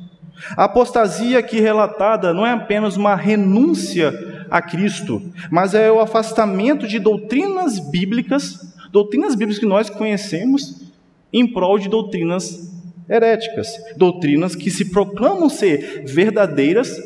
A 0.57 0.65
apostasia 0.65 1.39
aqui 1.39 1.61
relatada 1.61 2.35
não 2.35 2.45
é 2.45 2.51
apenas 2.51 2.97
uma 2.97 3.15
renúncia 3.15 4.13
a 4.51 4.61
Cristo, 4.61 5.23
mas 5.49 5.75
é 5.75 5.93
o 5.93 6.01
afastamento 6.01 6.89
de 6.89 6.99
doutrinas 6.99 7.79
bíblicas, 7.79 8.75
doutrinas 8.91 9.37
bíblicas 9.37 9.61
que 9.61 9.67
nós 9.67 9.89
conhecemos, 9.89 10.91
em 11.33 11.47
prol 11.47 11.79
de 11.79 11.89
doutrinas 11.89 12.73
heréticas, 13.09 13.77
doutrinas 13.97 14.57
que 14.57 14.73
se 14.73 14.87
proclamam 14.91 15.49
ser 15.49 16.03
verdadeiras, 16.05 17.01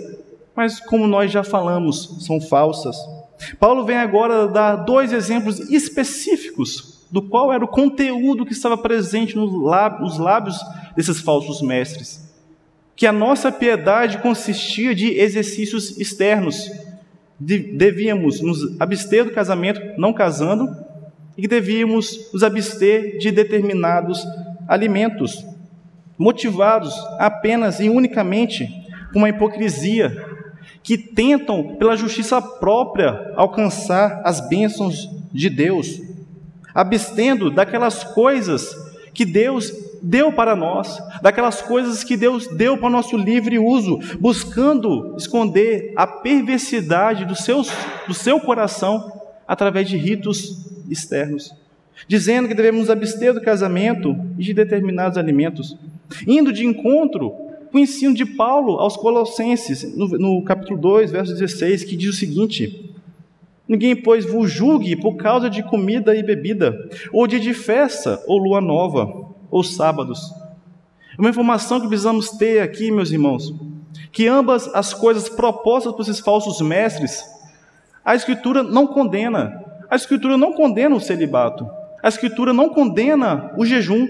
mas 0.55 0.81
como 0.81 1.07
nós 1.07 1.31
já 1.31 1.45
falamos, 1.45 2.25
são 2.25 2.41
falsas. 2.41 2.97
Paulo 3.61 3.85
vem 3.85 3.99
agora 3.99 4.49
dar 4.49 4.77
dois 4.77 5.13
exemplos 5.13 5.61
específicos 5.71 6.96
do 7.11 7.23
qual 7.23 7.53
era 7.53 7.65
o 7.65 7.69
conteúdo 7.69 8.45
que 8.45 8.53
estava 8.53 8.77
presente 8.77 9.37
nos 9.37 10.19
lábios 10.19 10.59
desses 10.97 11.21
falsos 11.21 11.63
mestres. 11.63 12.27
Que 12.95 13.07
a 13.07 13.13
nossa 13.13 13.53
piedade 13.53 14.19
consistia 14.19 14.95
de 14.95 15.19
exercícios 15.19 15.99
externos. 15.99 16.71
Devíamos 17.39 18.41
nos 18.41 18.81
abster 18.81 19.25
do 19.25 19.33
casamento, 19.33 19.81
não 19.99 20.13
casando, 20.13 20.75
e 21.37 21.43
que 21.43 21.49
devíamos 21.49 22.33
nos 22.33 22.43
abster 22.43 23.19
de 23.19 23.31
determinados 23.31 24.27
alimentos, 24.67 25.45
motivados 26.19 26.95
apenas 27.19 27.79
e 27.79 27.91
unicamente 27.91 28.67
por 29.13 29.19
uma 29.19 29.29
hipocrisia 29.29 30.35
que 30.83 30.97
tentam, 30.97 31.77
pela 31.77 31.97
justiça 31.97 32.41
própria, 32.41 33.33
alcançar 33.37 34.23
as 34.25 34.41
bênçãos 34.49 35.11
de 35.33 35.51
Deus, 35.51 36.01
abstendo 36.77 37.51
daquelas 37.51 38.05
coisas 38.05 38.77
que 39.15 39.25
Deus 39.25 39.73
deu 40.03 40.31
para 40.31 40.55
nós, 40.55 41.01
daquelas 41.23 41.63
coisas 41.63 42.05
que 42.05 42.19
Deus 42.19 42.47
deu 42.49 42.77
para 42.77 42.89
o 42.89 42.91
nosso 42.91 43.17
livre 43.17 43.59
uso, 43.59 43.99
buscando 44.21 45.15
esconder 45.17 45.95
a 45.97 46.07
perversidade 46.07 47.25
do 47.25 47.35
seu, 47.35 47.63
do 48.07 48.13
seu 48.13 48.39
coração 48.39 49.11
através 49.49 49.89
de 49.89 49.97
ritos 49.97 50.67
externos, 50.91 51.55
dizendo 52.07 52.47
que 52.47 52.55
devemos 52.55 52.91
abster 52.91 53.33
do 53.33 53.41
casamento 53.41 54.15
e 54.39 54.43
de 54.43 54.53
determinados 54.53 55.17
alimentos, 55.17 55.79
indo 56.27 56.53
de 56.53 56.67
encontro 56.67 57.33
o 57.73 57.79
ensino 57.79 58.15
de 58.15 58.27
Paulo 58.27 58.79
aos 58.79 58.99
Colossenses, 58.99 59.97
no, 59.97 60.09
no 60.09 60.45
capítulo 60.45 60.79
2, 60.79 61.11
verso 61.11 61.33
16, 61.33 61.85
que 61.85 61.97
diz 61.97 62.11
o 62.11 62.19
seguinte: 62.19 62.95
Ninguém, 63.69 63.97
pois, 63.97 64.25
vos 64.25 64.51
julgue 64.51 64.95
por 64.97 65.17
causa 65.17 65.51
de 65.51 65.63
comida 65.63 66.15
e 66.15 66.23
bebida, 66.23 66.89
ou 67.13 67.27
dia 67.27 67.41
de 67.41 67.53
festa, 67.53 68.23
ou 68.27 68.39
lua 68.39 68.61
nova, 68.61 69.35
ou 69.51 69.63
sábados. 69.63 70.21
Uma 71.19 71.31
informação 71.31 71.81
que 71.81 71.89
precisamos 71.89 72.31
ter 72.31 72.61
aqui, 72.61 72.91
meus 72.91 73.11
irmãos, 73.11 73.53
que 74.13 74.29
ambas 74.29 74.69
as 74.75 74.95
coisas 74.95 75.29
propostas 75.29 75.93
por 75.93 76.03
esses 76.03 76.21
falsos 76.21 76.61
mestres, 76.61 77.25
a 78.05 78.15
Escritura 78.15 78.63
não 78.63 78.87
condena. 78.87 79.65
A 79.91 79.97
Escritura 79.97 80.37
não 80.37 80.53
condena 80.53 80.95
o 80.95 81.01
celibato. 81.01 81.69
A 82.03 82.09
Escritura 82.09 82.53
não 82.53 82.69
condena 82.69 83.53
o 83.57 83.65
jejum 83.65 84.07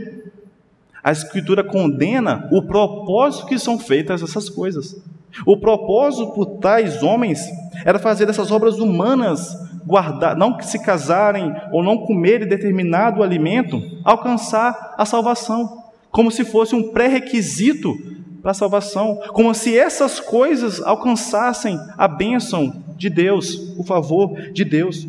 a 1.06 1.12
Escritura 1.12 1.62
condena 1.62 2.48
o 2.50 2.60
propósito 2.60 3.46
que 3.46 3.60
são 3.60 3.78
feitas 3.78 4.24
essas 4.24 4.50
coisas. 4.50 5.00
O 5.44 5.56
propósito 5.56 6.32
por 6.32 6.46
tais 6.58 7.02
homens 7.02 7.46
era 7.84 7.98
fazer 7.98 8.26
dessas 8.26 8.50
obras 8.50 8.78
humanas, 8.78 9.54
guardar, 9.84 10.36
não 10.36 10.58
se 10.60 10.78
casarem 10.82 11.54
ou 11.72 11.82
não 11.82 11.98
comerem 11.98 12.48
determinado 12.48 13.22
alimento, 13.22 13.82
alcançar 14.04 14.94
a 14.96 15.04
salvação, 15.04 15.84
como 16.10 16.30
se 16.30 16.44
fosse 16.44 16.74
um 16.74 16.90
pré-requisito 16.92 17.94
para 18.40 18.52
a 18.52 18.54
salvação, 18.54 19.20
como 19.32 19.52
se 19.54 19.76
essas 19.76 20.20
coisas 20.20 20.80
alcançassem 20.80 21.78
a 21.98 22.06
bênção 22.06 22.82
de 22.96 23.10
Deus, 23.10 23.74
o 23.76 23.84
favor 23.84 24.52
de 24.52 24.64
Deus 24.64 25.06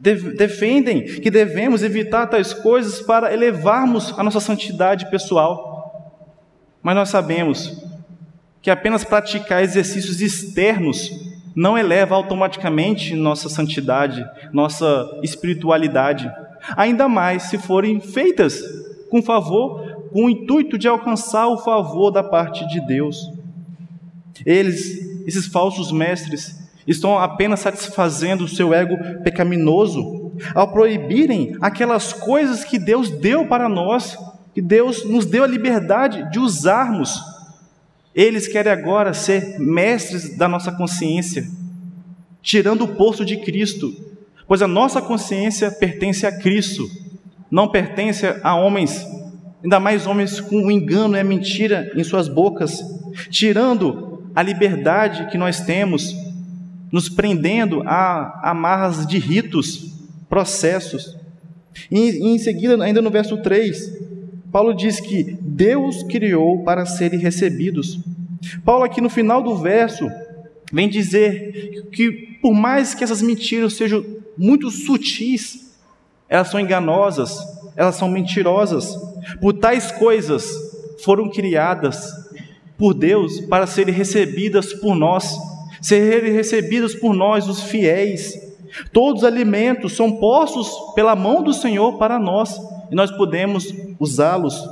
defendem 0.00 1.04
que 1.04 1.30
devemos 1.30 1.82
evitar 1.82 2.26
tais 2.26 2.54
coisas 2.54 3.00
para 3.02 3.34
elevarmos 3.34 4.14
a 4.18 4.22
nossa 4.22 4.40
santidade 4.40 5.10
pessoal. 5.10 6.16
Mas 6.82 6.94
nós 6.94 7.10
sabemos 7.10 7.84
que 8.62 8.70
apenas 8.70 9.04
praticar 9.04 9.62
exercícios 9.62 10.20
externos 10.20 11.10
não 11.54 11.76
eleva 11.76 12.14
automaticamente 12.14 13.14
nossa 13.14 13.48
santidade, 13.48 14.24
nossa 14.52 15.18
espiritualidade, 15.22 16.30
ainda 16.76 17.08
mais 17.08 17.44
se 17.44 17.58
forem 17.58 18.00
feitas 18.00 18.62
com 19.10 19.22
favor, 19.22 20.08
com 20.12 20.26
o 20.26 20.30
intuito 20.30 20.78
de 20.78 20.88
alcançar 20.88 21.48
o 21.48 21.58
favor 21.58 22.10
da 22.10 22.22
parte 22.22 22.66
de 22.68 22.80
Deus. 22.86 23.30
Eles, 24.46 25.26
esses 25.26 25.46
falsos 25.46 25.90
mestres, 25.90 26.60
estão 26.86 27.18
apenas 27.18 27.60
satisfazendo 27.60 28.44
o 28.44 28.48
seu 28.48 28.72
ego 28.72 28.96
pecaminoso 29.22 30.32
ao 30.54 30.72
proibirem 30.72 31.56
aquelas 31.60 32.12
coisas 32.12 32.64
que 32.64 32.78
Deus 32.78 33.10
deu 33.10 33.46
para 33.46 33.68
nós, 33.68 34.16
que 34.54 34.62
Deus 34.62 35.04
nos 35.04 35.26
deu 35.26 35.44
a 35.44 35.46
liberdade 35.46 36.30
de 36.30 36.38
usarmos. 36.38 37.20
Eles 38.14 38.48
querem 38.48 38.72
agora 38.72 39.14
ser 39.14 39.58
mestres 39.58 40.36
da 40.36 40.48
nossa 40.48 40.72
consciência, 40.72 41.46
tirando 42.42 42.82
o 42.82 42.94
posto 42.96 43.24
de 43.24 43.36
Cristo, 43.36 43.94
pois 44.46 44.62
a 44.62 44.68
nossa 44.68 45.00
consciência 45.00 45.70
pertence 45.70 46.26
a 46.26 46.36
Cristo, 46.36 46.88
não 47.50 47.68
pertence 47.68 48.26
a 48.42 48.54
homens, 48.54 49.06
ainda 49.62 49.78
mais 49.78 50.06
homens 50.06 50.40
com 50.40 50.64
o 50.64 50.70
engano 50.70 51.16
e 51.16 51.20
a 51.20 51.24
mentira 51.24 51.90
em 51.94 52.02
suas 52.02 52.28
bocas, 52.28 52.82
tirando 53.30 54.24
a 54.34 54.42
liberdade 54.42 55.30
que 55.30 55.38
nós 55.38 55.60
temos 55.60 56.14
nos 56.90 57.08
prendendo 57.08 57.82
a 57.86 58.50
amarras 58.50 59.06
de 59.06 59.18
ritos, 59.18 59.92
processos. 60.28 61.16
E, 61.90 62.26
em 62.26 62.38
seguida, 62.38 62.82
ainda 62.82 63.00
no 63.00 63.10
verso 63.10 63.36
3, 63.38 63.92
Paulo 64.50 64.74
diz 64.74 65.00
que 65.00 65.36
Deus 65.40 66.02
criou 66.02 66.64
para 66.64 66.84
serem 66.84 67.20
recebidos. 67.20 68.00
Paulo, 68.64 68.84
aqui 68.84 69.00
no 69.00 69.08
final 69.08 69.42
do 69.42 69.56
verso, 69.56 70.08
vem 70.72 70.88
dizer 70.88 71.88
que, 71.92 72.38
por 72.40 72.52
mais 72.52 72.94
que 72.94 73.04
essas 73.04 73.22
mentiras 73.22 73.74
sejam 73.74 74.04
muito 74.36 74.70
sutis, 74.70 75.76
elas 76.28 76.48
são 76.48 76.60
enganosas, 76.60 77.38
elas 77.76 77.96
são 77.96 78.08
mentirosas. 78.08 78.96
Por 79.40 79.52
tais 79.52 79.92
coisas 79.92 80.44
foram 81.04 81.28
criadas 81.28 82.12
por 82.78 82.94
Deus 82.94 83.40
para 83.42 83.66
serem 83.66 83.94
recebidas 83.94 84.72
por 84.72 84.94
nós, 84.94 85.36
serem 85.80 86.32
recebidas 86.32 86.94
por 86.94 87.14
nós, 87.14 87.48
os 87.48 87.62
fiéis. 87.64 88.34
Todos 88.92 89.22
os 89.22 89.28
alimentos 89.28 89.94
são 89.94 90.12
postos 90.12 90.70
pela 90.94 91.14
mão 91.14 91.42
do 91.42 91.52
Senhor 91.52 91.98
para 91.98 92.18
nós 92.18 92.58
e 92.90 92.94
nós 92.94 93.10
podemos 93.10 93.72
usá-los. 94.00 94.68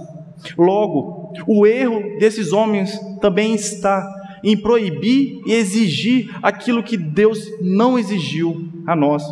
Logo, 0.57 1.33
o 1.47 1.67
erro 1.67 2.19
desses 2.19 2.53
homens 2.53 2.99
também 3.21 3.55
está 3.55 4.19
em 4.43 4.57
proibir 4.57 5.43
e 5.47 5.53
exigir 5.53 6.31
aquilo 6.43 6.83
que 6.83 6.97
Deus 6.97 7.39
não 7.61 7.99
exigiu 7.99 8.69
a 8.87 8.97
nós. 8.97 9.23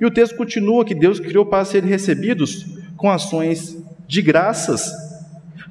E 0.00 0.06
o 0.06 0.10
texto 0.10 0.36
continua 0.36 0.84
que 0.84 0.94
Deus 0.94 1.20
criou 1.20 1.44
para 1.44 1.64
serem 1.64 1.88
recebidos 1.88 2.66
com 2.96 3.10
ações 3.10 3.76
de 4.06 4.22
graças. 4.22 4.90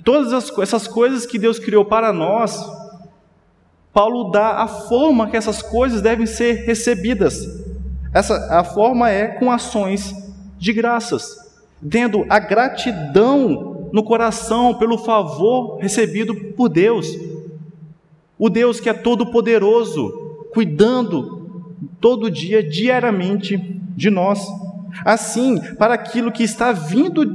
Todas 0.04 0.32
essas 0.62 0.88
coisas 0.88 1.26
que 1.26 1.40
Deus 1.40 1.60
criou 1.60 1.84
para 1.84 2.14
nós, 2.14 2.66
Paulo 3.94 4.32
dá 4.32 4.62
a 4.62 4.68
forma 4.68 5.30
que 5.30 5.38
essas 5.38 5.62
coisas 5.62 6.02
devem 6.02 6.26
ser 6.26 6.66
recebidas. 6.66 7.46
Essa 8.14 8.36
a 8.58 8.64
forma 8.64 9.10
é 9.10 9.28
com 9.28 9.52
ações 9.52 10.14
de 10.58 10.74
graças, 10.74 11.36
tendo 11.90 12.26
a 12.30 12.40
gratidão 12.40 13.90
no 13.92 14.04
coração 14.04 14.74
pelo 14.74 14.98
favor 14.98 15.78
recebido 15.80 16.36
por 16.54 16.70
Deus. 16.70 17.08
O 18.38 18.50
Deus 18.50 18.80
que 18.80 18.90
é 18.90 18.94
todo 18.94 19.32
poderoso, 19.32 20.48
cuidando 20.54 21.38
todo 22.00 22.32
dia, 22.32 22.64
diariamente 22.64 23.58
de 23.96 24.10
nós. 24.10 24.48
Assim, 25.06 25.60
para 25.76 25.94
aquilo 25.94 26.32
que 26.32 26.44
está 26.44 26.72
vindo 26.72 27.26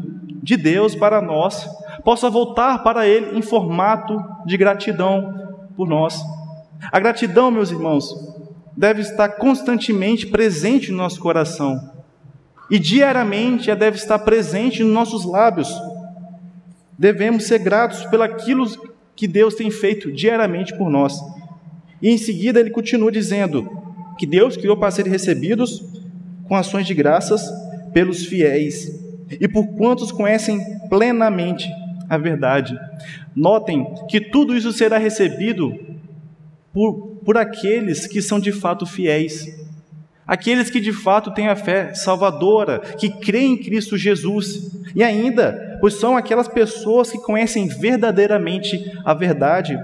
de 0.43 0.57
Deus 0.57 0.95
para 0.95 1.21
nós, 1.21 1.69
possa 2.05 2.29
voltar 2.29 2.83
para 2.83 3.07
Ele 3.07 3.37
em 3.37 3.43
formato 3.43 4.23
de 4.45 4.57
gratidão 4.57 5.57
por 5.77 5.89
nós. 5.89 6.21
A 6.91 6.99
gratidão, 6.99 7.51
meus 7.51 7.71
irmãos, 7.71 8.13
deve 8.77 9.03
estar 9.03 9.29
constantemente 9.29 10.27
presente 10.27 10.91
no 10.91 10.99
nosso 10.99 11.21
coração 11.21 11.93
e 12.73 12.79
diariamente 12.79 13.69
ela 13.69 13.79
deve 13.79 13.99
estar 13.99 14.19
presente 14.21 14.83
nos 14.83 14.95
nossos 14.95 15.27
lábios. 15.27 15.71
Devemos 16.99 17.45
ser 17.45 17.59
gratos 17.59 18.07
pelaquilo 18.07 18.67
que 19.15 19.29
Deus 19.29 19.55
tem 19.55 19.71
feito 19.71 20.11
diariamente 20.11 20.75
por 20.79 20.89
nós. 20.89 21.21
E 22.01 22.09
em 22.09 22.17
seguida 22.17 22.59
ele 22.59 22.71
continua 22.71 23.13
dizendo 23.13 23.71
que 24.19 24.25
Deus 24.27 24.57
criou 24.57 24.75
para 24.75 24.91
serem 24.91 25.13
recebidos 25.13 25.85
com 26.49 26.57
ações 26.57 26.87
de 26.87 26.95
graças 26.95 27.47
pelos 27.93 28.25
fiéis 28.25 28.91
e 29.39 29.47
por 29.47 29.67
quantos 29.77 30.11
conhecem 30.11 30.59
plenamente 30.89 31.69
a 32.09 32.17
verdade. 32.17 32.75
Notem 33.37 33.85
que 34.09 34.19
tudo 34.19 34.57
isso 34.57 34.73
será 34.73 34.97
recebido 34.97 35.79
por, 36.73 37.19
por 37.23 37.37
aqueles 37.37 38.07
que 38.07 38.23
são 38.23 38.41
de 38.41 38.51
fato 38.51 38.87
fiéis, 38.87 39.62
aqueles 40.27 40.71
que 40.71 40.81
de 40.81 40.93
fato 40.93 41.33
têm 41.33 41.49
a 41.49 41.57
fé 41.57 41.95
salvadora, 41.95 42.79
que 42.79 43.09
creem 43.09 43.55
em 43.55 43.63
Cristo 43.63 43.97
Jesus, 43.97 44.71
e 44.95 45.03
ainda, 45.03 45.79
pois 45.81 45.95
são 45.95 46.17
aquelas 46.17 46.49
pessoas 46.49 47.11
que 47.11 47.19
conhecem 47.19 47.67
verdadeiramente 47.67 48.93
a 49.05 49.15
verdade, 49.15 49.79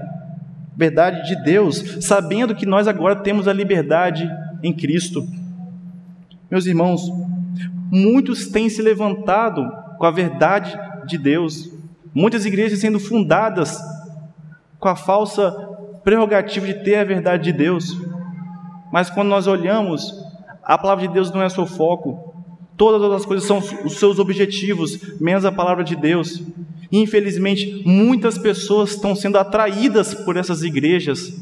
verdade 0.76 1.28
de 1.28 1.42
Deus, 1.42 1.98
sabendo 2.00 2.54
que 2.54 2.66
nós 2.66 2.86
agora 2.86 3.16
temos 3.16 3.48
a 3.48 3.52
liberdade 3.52 4.30
em 4.62 4.72
Cristo. 4.72 5.26
Meus 6.50 6.66
irmãos, 6.66 7.02
muitos 7.90 8.48
têm 8.48 8.68
se 8.68 8.80
levantado 8.80 9.68
com 9.98 10.06
a 10.06 10.10
verdade 10.10 10.78
de 11.06 11.18
Deus, 11.18 11.70
muitas 12.14 12.46
igrejas 12.46 12.78
sendo 12.78 13.00
fundadas 13.00 13.78
com 14.78 14.88
a 14.88 14.96
falsa 14.96 15.50
prerrogativa 16.04 16.66
de 16.66 16.74
ter 16.74 16.96
a 16.96 17.04
verdade 17.04 17.44
de 17.44 17.52
Deus. 17.52 17.96
Mas 18.92 19.10
quando 19.10 19.28
nós 19.28 19.46
olhamos, 19.46 20.27
a 20.68 20.76
palavra 20.76 21.08
de 21.08 21.14
Deus 21.14 21.32
não 21.32 21.40
é 21.42 21.48
seu 21.48 21.64
foco. 21.64 22.34
Todas 22.76 23.10
as 23.10 23.24
coisas 23.24 23.48
são 23.48 23.56
os 23.58 23.98
seus 23.98 24.18
objetivos, 24.18 25.18
menos 25.18 25.46
a 25.46 25.50
palavra 25.50 25.82
de 25.82 25.96
Deus. 25.96 26.42
Infelizmente, 26.92 27.82
muitas 27.86 28.36
pessoas 28.36 28.90
estão 28.90 29.16
sendo 29.16 29.38
atraídas 29.38 30.12
por 30.12 30.36
essas 30.36 30.62
igrejas. 30.62 31.34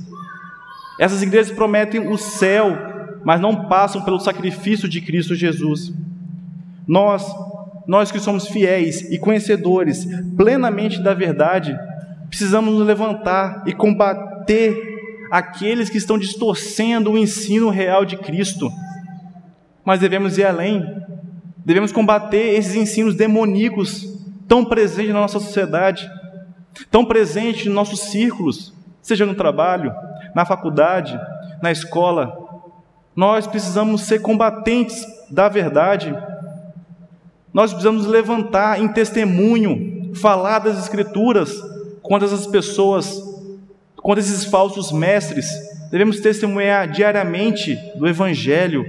Essas 0.97 1.23
igrejas 1.23 1.53
prometem 1.53 2.09
o 2.09 2.17
céu, 2.17 2.79
mas 3.25 3.41
não 3.41 3.69
passam 3.69 4.03
pelo 4.03 4.21
sacrifício 4.21 4.89
de 4.89 5.01
Cristo 5.01 5.35
Jesus. 5.35 5.93
Nós, 6.87 7.27
nós 7.85 8.13
que 8.13 8.21
somos 8.21 8.47
fiéis 8.47 9.11
e 9.11 9.19
conhecedores 9.19 10.07
plenamente 10.37 11.03
da 11.03 11.13
verdade, 11.13 11.77
precisamos 12.29 12.73
nos 12.73 12.87
levantar 12.87 13.65
e 13.67 13.73
combater 13.73 14.95
aqueles 15.33 15.91
que 15.91 15.99
estão 15.99 16.17
distorcendo 16.17 17.11
o 17.11 17.19
ensino 17.19 17.71
real 17.71 18.05
de 18.05 18.17
Cristo. 18.17 18.71
Mas 19.87 20.01
devemos 20.01 20.37
ir 20.37 20.45
além. 20.45 20.85
Devemos 21.65 21.93
combater 21.93 22.55
esses 22.55 22.75
ensinos 22.75 23.15
demoníacos 23.15 24.07
tão 24.47 24.63
presentes 24.63 25.15
na 25.15 25.21
nossa 25.21 25.41
sociedade, 25.41 26.11
tão 26.91 27.07
presentes 27.07 27.65
nos 27.65 27.75
nossos 27.75 28.01
círculos, 28.01 28.75
seja 29.01 29.25
no 29.25 29.35
trabalho, 29.35 29.95
na 30.35 30.45
faculdade, 30.45 31.19
na 31.63 31.73
escola, 31.73 32.47
nós 33.17 33.47
precisamos 33.47 34.03
ser 34.03 34.21
combatentes 34.21 35.07
da 35.31 35.49
verdade. 35.49 36.15
Nós 37.51 37.71
precisamos 37.71 38.05
levantar 38.05 38.79
em 38.79 38.89
testemunho, 38.89 40.15
falar 40.15 40.59
das 40.59 40.79
Escrituras 40.79 41.51
contra 42.03 42.29
essas 42.29 42.47
pessoas, 42.47 43.19
contra 43.97 44.21
esses 44.21 44.45
falsos 44.45 44.93
mestres. 44.93 45.49
Devemos 45.91 46.21
testemunhar 46.21 46.91
diariamente 46.91 47.75
do 47.97 48.07
Evangelho, 48.07 48.85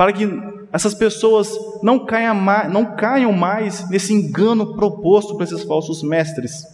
para 0.00 0.14
que 0.14 0.26
essas 0.72 0.94
pessoas 0.94 1.54
não 1.82 2.06
caiam 2.06 2.34
mais, 2.34 2.72
não 2.72 2.96
caiam 2.96 3.34
mais 3.34 3.86
nesse 3.90 4.14
engano 4.14 4.74
proposto 4.74 5.34
por 5.34 5.42
esses 5.42 5.62
falsos 5.62 6.02
mestres. 6.02 6.64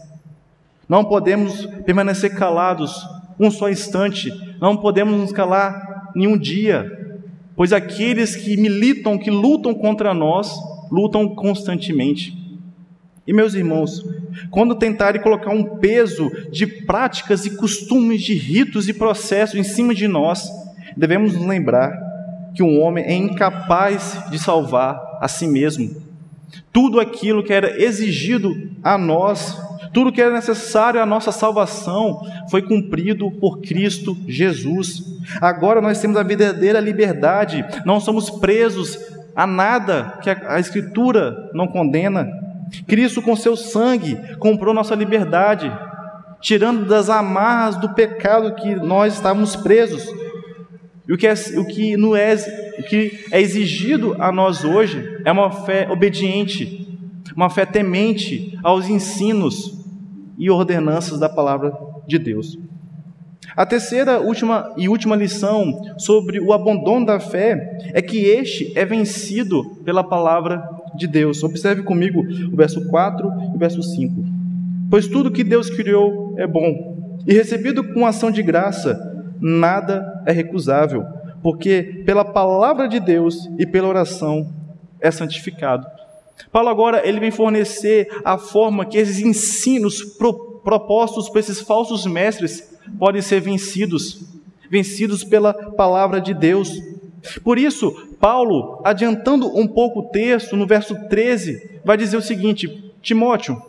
Não 0.88 1.04
podemos 1.04 1.66
permanecer 1.84 2.36
calados 2.36 3.04
um 3.36 3.50
só 3.50 3.68
instante, 3.68 4.30
não 4.60 4.76
podemos 4.76 5.20
nos 5.20 5.32
calar 5.32 6.12
nenhum 6.14 6.38
dia, 6.38 7.18
pois 7.56 7.72
aqueles 7.72 8.36
que 8.36 8.56
militam, 8.56 9.18
que 9.18 9.28
lutam 9.28 9.74
contra 9.74 10.14
nós, 10.14 10.56
lutam 10.88 11.34
constantemente. 11.34 12.32
E 13.26 13.32
meus 13.32 13.54
irmãos, 13.54 14.04
quando 14.52 14.76
tentarem 14.76 15.20
colocar 15.20 15.50
um 15.50 15.78
peso 15.78 16.30
de 16.52 16.64
práticas 16.64 17.44
e 17.44 17.56
costumes, 17.56 18.22
de 18.22 18.34
ritos 18.34 18.88
e 18.88 18.92
processos 18.92 19.58
em 19.58 19.64
cima 19.64 19.92
de 19.92 20.06
nós, 20.06 20.48
devemos 20.96 21.34
nos 21.34 21.44
lembrar 21.44 22.06
que 22.57 22.62
um 22.62 22.81
homem 22.81 23.05
é 23.05 23.14
incapaz 23.14 24.25
de 24.31 24.38
salvar 24.38 25.19
a 25.21 25.29
si 25.29 25.47
mesmo. 25.47 25.95
Tudo 26.73 26.99
aquilo 26.99 27.45
que 27.45 27.53
era 27.53 27.81
exigido 27.81 28.55
a 28.83 28.99
nós 28.99 29.61
tudo 29.97 30.12
que 30.12 30.21
era 30.21 30.31
necessário 30.31 31.01
à 31.01 31.07
nossa 31.07 31.33
salvação 31.33 32.21
foi 32.51 32.61
cumprido 32.61 33.31
por 33.31 33.62
Cristo 33.62 34.14
Jesus. 34.29 35.03
Agora 35.40 35.81
nós 35.81 35.99
temos 35.99 36.19
a 36.19 36.23
verdadeira 36.23 36.79
liberdade, 36.81 37.64
não 37.83 37.99
somos 37.99 38.29
presos 38.29 38.99
a 39.35 39.47
nada 39.47 40.19
que 40.23 40.29
a 40.29 40.61
Escritura 40.61 41.51
não 41.55 41.66
condena. 41.66 42.29
Cristo, 42.87 43.23
com 43.23 43.35
seu 43.35 43.57
sangue, 43.57 44.19
comprou 44.38 44.75
nossa 44.75 44.95
liberdade, 44.95 45.73
tirando 46.42 46.85
das 46.85 47.09
amarras 47.09 47.77
do 47.77 47.95
pecado 47.95 48.55
que 48.55 48.75
nós 48.75 49.14
estávamos 49.14 49.57
presos. 49.57 50.07
E 51.09 51.12
o 51.12 51.16
que, 51.16 51.27
é, 51.27 51.33
o, 51.33 51.64
que 51.64 51.95
é, 51.95 52.35
o 52.79 52.83
que 52.83 53.25
é 53.31 53.40
exigido 53.40 54.16
a 54.19 54.33
nós 54.33 54.64
hoje 54.64 55.21
é 55.25 55.31
uma 55.31 55.51
fé 55.51 55.88
obediente, 55.90 56.88
uma 57.35 57.49
fé 57.49 57.64
temente 57.64 58.59
aos 58.62 58.88
ensinos 58.88 59.85
e 60.37 60.51
ordenanças 60.51 61.21
da 61.21 61.29
palavra 61.29 61.73
de 62.07 62.19
Deus. 62.19 62.59
A 63.57 63.64
terceira 63.64 64.21
última 64.21 64.75
e 64.77 64.88
última 64.88 65.14
lição 65.14 65.95
sobre 65.97 66.40
o 66.40 66.53
abandono 66.53 67.07
da 67.07 67.21
fé 67.21 67.79
é 67.95 68.03
que 68.03 68.19
este 68.19 68.77
é 68.77 68.85
vencido 68.85 69.64
pela 69.85 70.03
palavra 70.03 70.62
de 70.97 71.07
Deus. 71.07 71.42
Observe 71.42 71.83
comigo 71.83 72.21
o 72.53 72.57
verso 72.57 72.87
4 72.88 73.29
e 73.53 73.57
o 73.57 73.59
verso 73.59 73.83
5. 73.83 74.25
Pois 74.90 75.07
tudo 75.07 75.31
que 75.31 75.45
Deus 75.45 75.71
criou 75.71 76.35
é 76.37 76.47
bom, 76.47 76.97
e 77.27 77.33
recebido 77.33 77.83
com 77.92 78.07
ação 78.07 78.31
de 78.31 78.42
graça, 78.42 79.15
nada 79.40 80.22
é 80.27 80.33
recusável, 80.33 81.05
porque 81.42 82.03
pela 82.05 82.25
palavra 82.25 82.88
de 82.88 83.01
Deus 83.01 83.49
e 83.59 83.66
pela 83.66 83.88
oração 83.88 84.53
é 85.01 85.11
santificado. 85.11 85.87
Paulo 86.53 86.68
agora 86.68 87.07
ele 87.07 87.20
vem 87.20 87.31
fornecer 87.31 88.09
a 88.25 88.37
forma 88.37 88.85
que 88.85 88.99
esses 88.99 89.20
ensinos 89.20 90.03
pro, 90.03 90.61
propostos 90.62 91.29
por 91.29 91.38
esses 91.38 91.61
falsos 91.61 92.07
mestres 92.07 92.77
podem 92.99 93.22
ser 93.22 93.40
vencidos, 93.40 94.22
vencidos 94.70 95.25
pela 95.25 95.55
palavra 95.55 96.20
de 96.20 96.35
Deus. 96.35 96.81
Por 97.42 97.59
isso, 97.59 97.92
Paulo, 98.20 98.81
adiantando 98.85 99.46
um 99.59 99.66
pouco 99.66 100.01
o 100.01 100.09
texto, 100.11 100.57
no 100.57 100.66
verso 100.66 100.94
13, 101.09 101.81
vai 101.85 101.96
dizer 101.96 102.16
o 102.16 102.22
seguinte: 102.22 102.92
Timóteo, 103.01 103.61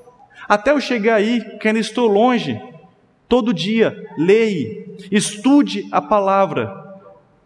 até 0.47 0.71
eu 0.71 0.79
chegar 0.79 1.15
aí, 1.15 1.57
que 1.57 1.67
ainda 1.67 1.79
estou 1.79 2.07
longe, 2.07 2.59
Todo 3.27 3.53
dia, 3.53 4.05
leia, 4.17 4.85
estude 5.11 5.87
a 5.91 6.01
palavra, 6.01 6.85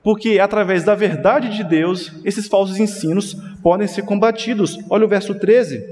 porque 0.04 0.40
através 0.40 0.84
da 0.84 0.96
verdade 0.96 1.50
de 1.50 1.64
Deus, 1.64 2.12
esses 2.24 2.48
falsos 2.48 2.80
ensinos 2.80 3.36
podem 3.62 3.88
ser 3.88 4.04
combatidos. 4.04 4.78
Olha 4.90 5.06
o 5.06 5.10
verso 5.10 5.36
13. 5.36 5.84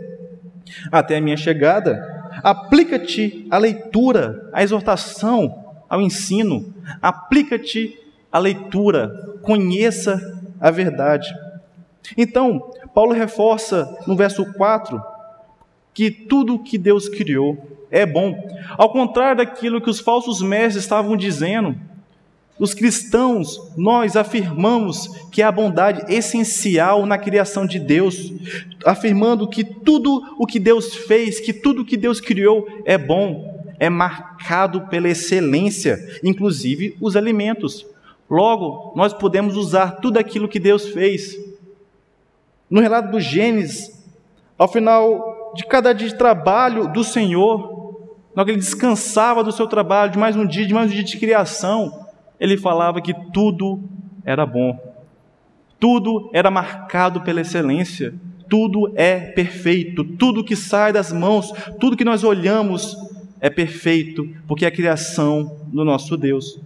Até 0.91 1.17
a 1.17 1.22
minha 1.22 1.38
chegada, 1.38 2.32
aplica-te 2.43 3.48
à 3.50 3.58
leitura, 3.58 4.50
à 4.54 4.63
exortação, 4.63 5.65
ao 5.88 6.02
ensino, 6.02 6.74
aplica-te 7.02 7.98
à 8.32 8.38
leitura, 8.38 9.38
conheça 9.41 10.19
a 10.60 10.69
verdade. 10.69 11.34
Então, 12.17 12.72
Paulo 12.93 13.13
reforça 13.13 13.98
no 14.06 14.15
verso 14.15 14.45
4 14.54 15.02
que 15.93 16.10
tudo 16.10 16.60
que 16.60 16.78
Deus 16.78 17.10
criou 17.10 17.58
é 17.91 18.06
bom. 18.06 18.47
Ao 18.78 18.91
contrário 18.91 19.38
daquilo 19.38 19.82
que 19.82 19.89
os 19.89 19.99
falsos 19.99 20.41
mestres 20.41 20.84
estavam 20.84 21.17
dizendo, 21.17 21.75
os 22.60 22.73
cristãos, 22.73 23.71
nós 23.78 24.17
afirmamos 24.17 25.08
que 25.32 25.41
a 25.41 25.49
bondade 25.49 26.13
essencial 26.13 27.06
na 27.06 27.17
criação 27.17 27.65
de 27.65 27.80
Deus, 27.80 28.34
afirmando 28.86 29.47
que 29.47 29.63
tudo 29.63 30.36
o 30.38 30.45
que 30.45 30.60
Deus 30.60 30.93
fez, 30.93 31.39
que 31.39 31.54
tudo 31.54 31.82
o 31.84 31.86
que 31.86 31.95
Deus 31.95 32.19
criou 32.19 32.67
é 32.84 32.97
bom, 32.97 33.63
é 33.80 33.89
marcado 33.89 34.82
pela 34.88 35.08
excelência, 35.08 36.19
inclusive 36.21 36.97
os 36.99 37.15
alimentos. 37.15 37.86
Logo, 38.30 38.93
nós 38.93 39.13
podemos 39.13 39.56
usar 39.56 39.91
tudo 40.02 40.17
aquilo 40.17 40.49
que 40.49 40.60
Deus 40.60 40.89
fez. 40.89 41.38
No 42.69 42.82
relato 42.82 43.10
do 43.10 43.21
Gênesis, 43.21 44.04
ao 44.58 44.67
final 44.67 45.38
de 45.56 45.66
cada 45.66 45.94
dia 45.94 46.08
de 46.08 46.16
trabalho 46.16 46.88
do 46.92 47.04
Senhor, 47.04 47.80
na 48.36 48.46
que 48.46 48.52
ele 48.52 48.60
descansava 48.60 49.44
do 49.44 49.52
seu 49.52 49.68
trabalho, 49.68 50.12
de 50.12 50.18
mais 50.18 50.36
um 50.36 50.46
dia, 50.46 50.66
de 50.66 50.74
mais 50.74 50.90
um 50.90 50.94
dia 50.94 51.04
de 51.04 51.18
criação, 51.18 52.06
ele 52.40 52.58
falava 52.58 53.02
que 53.02 53.14
tudo 53.34 53.82
era 54.24 54.46
bom. 54.46 54.78
Tudo 55.80 56.30
era 56.34 56.52
marcado 56.52 57.22
pela 57.22 57.42
excelência. 57.42 58.14
Tudo 58.50 58.92
é 58.96 59.20
perfeito. 59.20 60.04
Tudo 60.04 60.44
que 60.44 60.56
sai 60.56 60.94
das 60.94 61.12
mãos, 61.12 61.52
tudo 61.80 61.98
que 61.98 62.06
nós 62.06 62.24
olhamos 62.24 62.98
é 63.42 63.50
perfeito, 63.50 64.28
porque 64.48 64.66
é 64.66 64.68
a 64.68 64.72
criação 64.72 65.58
do 65.68 65.86
nosso 65.86 66.18
Deus. 66.18 66.60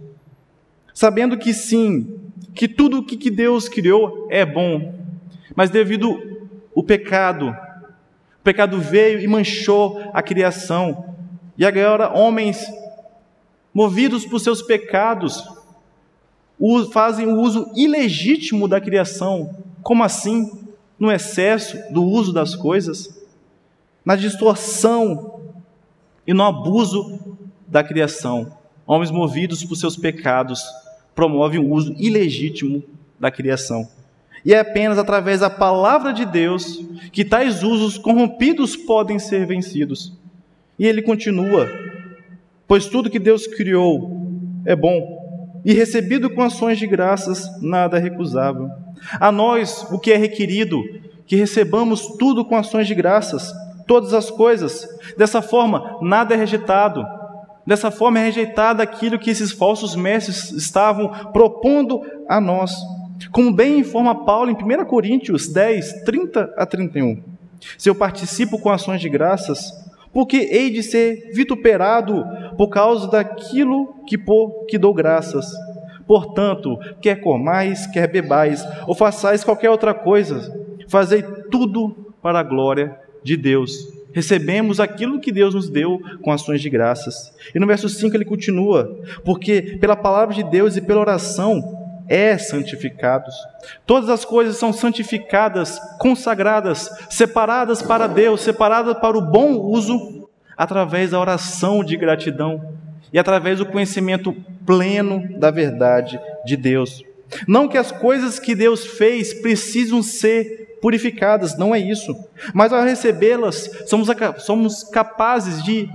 Sabendo 0.92 1.36
que 1.36 1.52
sim, 1.52 2.20
que 2.54 2.68
tudo 2.68 2.98
o 2.98 3.02
que 3.04 3.30
Deus 3.30 3.68
criou 3.68 4.26
é 4.30 4.44
bom, 4.44 4.94
mas 5.54 5.70
devido 5.70 6.20
o 6.74 6.82
pecado, 6.82 7.54
o 8.44 8.52
pecado 8.52 8.78
veio 8.78 9.20
e 9.20 9.26
manchou 9.26 10.02
a 10.12 10.22
criação. 10.22 11.16
E 11.56 11.64
agora 11.64 12.12
homens 12.12 12.70
movidos 13.72 14.26
por 14.26 14.38
seus 14.38 14.60
pecados 14.60 15.42
fazem 16.92 17.26
o 17.26 17.40
uso 17.40 17.72
ilegítimo 17.74 18.68
da 18.68 18.82
criação. 18.82 19.56
Como 19.82 20.04
assim? 20.04 20.62
No 20.98 21.10
excesso 21.10 21.78
do 21.90 22.04
uso 22.04 22.34
das 22.34 22.54
coisas, 22.54 23.18
na 24.04 24.14
distorção 24.14 25.40
e 26.26 26.34
no 26.34 26.42
abuso 26.42 27.38
da 27.66 27.82
criação. 27.82 28.58
Homens 28.86 29.10
movidos 29.10 29.64
por 29.64 29.76
seus 29.76 29.96
pecados 29.96 30.62
promovem 31.14 31.58
o 31.58 31.72
uso 31.72 31.94
ilegítimo 31.96 32.84
da 33.18 33.30
criação. 33.30 33.88
E 34.44 34.52
é 34.52 34.58
apenas 34.58 34.98
através 34.98 35.40
da 35.40 35.48
palavra 35.48 36.12
de 36.12 36.24
Deus 36.24 36.84
que 37.12 37.24
tais 37.24 37.62
usos 37.62 37.96
corrompidos 37.96 38.76
podem 38.76 39.18
ser 39.18 39.46
vencidos. 39.46 40.12
E 40.78 40.86
ele 40.86 41.00
continua: 41.00 41.68
Pois 42.66 42.86
tudo 42.86 43.10
que 43.10 43.18
Deus 43.18 43.46
criou 43.46 44.22
é 44.66 44.76
bom, 44.76 45.24
e 45.64 45.72
recebido 45.72 46.28
com 46.28 46.42
ações 46.42 46.78
de 46.78 46.86
graças, 46.86 47.48
nada 47.62 47.96
é 47.96 48.00
recusável. 48.00 48.68
A 49.18 49.32
nós, 49.32 49.86
o 49.90 49.98
que 49.98 50.12
é 50.12 50.16
requerido, 50.16 50.82
que 51.26 51.36
recebamos 51.36 52.06
tudo 52.18 52.44
com 52.44 52.56
ações 52.56 52.86
de 52.86 52.94
graças, 52.94 53.52
todas 53.86 54.12
as 54.12 54.30
coisas. 54.30 54.86
Dessa 55.16 55.40
forma, 55.40 55.98
nada 56.02 56.34
é 56.34 56.36
rejeitado. 56.36 57.04
Dessa 57.66 57.90
forma 57.90 58.18
é 58.18 58.24
rejeitado 58.24 58.82
aquilo 58.82 59.18
que 59.18 59.30
esses 59.30 59.52
falsos 59.52 59.96
mestres 59.96 60.50
estavam 60.52 61.08
propondo 61.32 62.02
a 62.28 62.40
nós. 62.40 62.74
Como 63.30 63.52
bem 63.52 63.78
informa 63.78 64.24
Paulo 64.24 64.50
em 64.50 64.54
1 64.54 64.84
Coríntios 64.84 65.48
10, 65.48 66.04
30 66.04 66.54
a 66.56 66.66
31. 66.66 67.22
Se 67.78 67.88
eu 67.88 67.94
participo 67.94 68.58
com 68.58 68.70
ações 68.70 69.00
de 69.00 69.08
graças, 69.08 69.72
porque 70.12 70.36
hei 70.36 70.70
de 70.70 70.82
ser 70.82 71.30
vituperado 71.32 72.24
por 72.56 72.68
causa 72.68 73.10
daquilo 73.10 73.94
que 74.06 74.16
por 74.16 74.64
que 74.66 74.78
dou 74.78 74.94
graças. 74.94 75.46
Portanto, 76.06 76.78
quer 77.00 77.20
comais, 77.20 77.86
quer 77.86 78.08
bebais, 78.08 78.64
ou 78.86 78.94
façais 78.94 79.42
qualquer 79.42 79.70
outra 79.70 79.94
coisa, 79.94 80.52
fazei 80.86 81.22
tudo 81.50 82.14
para 82.22 82.40
a 82.40 82.42
glória 82.42 82.96
de 83.22 83.36
Deus. 83.36 83.88
Recebemos 84.12 84.78
aquilo 84.78 85.18
que 85.18 85.32
Deus 85.32 85.54
nos 85.54 85.68
deu 85.68 86.00
com 86.22 86.30
ações 86.30 86.60
de 86.60 86.70
graças. 86.70 87.32
E 87.52 87.58
no 87.58 87.66
verso 87.66 87.88
5 87.88 88.16
ele 88.16 88.24
continua: 88.24 89.00
Porque 89.24 89.76
pela 89.80 89.96
palavra 89.96 90.34
de 90.34 90.44
Deus 90.44 90.76
e 90.76 90.80
pela 90.80 91.00
oração 91.00 91.83
é 92.08 92.36
santificados. 92.38 93.34
Todas 93.86 94.08
as 94.08 94.24
coisas 94.24 94.56
são 94.56 94.72
santificadas, 94.72 95.78
consagradas, 95.98 96.90
separadas 97.10 97.82
para 97.82 98.06
Deus, 98.06 98.42
separadas 98.42 98.98
para 98.98 99.16
o 99.16 99.22
bom 99.22 99.54
uso, 99.58 100.28
através 100.56 101.10
da 101.10 101.20
oração 101.20 101.82
de 101.82 101.96
gratidão 101.96 102.74
e 103.12 103.18
através 103.18 103.58
do 103.58 103.66
conhecimento 103.66 104.32
pleno 104.64 105.38
da 105.38 105.50
verdade 105.50 106.20
de 106.44 106.56
Deus. 106.56 107.02
Não 107.48 107.68
que 107.68 107.78
as 107.78 107.90
coisas 107.90 108.38
que 108.38 108.54
Deus 108.54 108.84
fez 108.84 109.34
precisam 109.34 110.02
ser 110.02 110.78
purificadas, 110.80 111.56
não 111.56 111.74
é 111.74 111.78
isso. 111.78 112.14
Mas 112.52 112.72
ao 112.72 112.82
recebê-las, 112.82 113.70
somos, 113.86 114.08
somos 114.38 114.84
capazes 114.84 115.62
de 115.62 115.88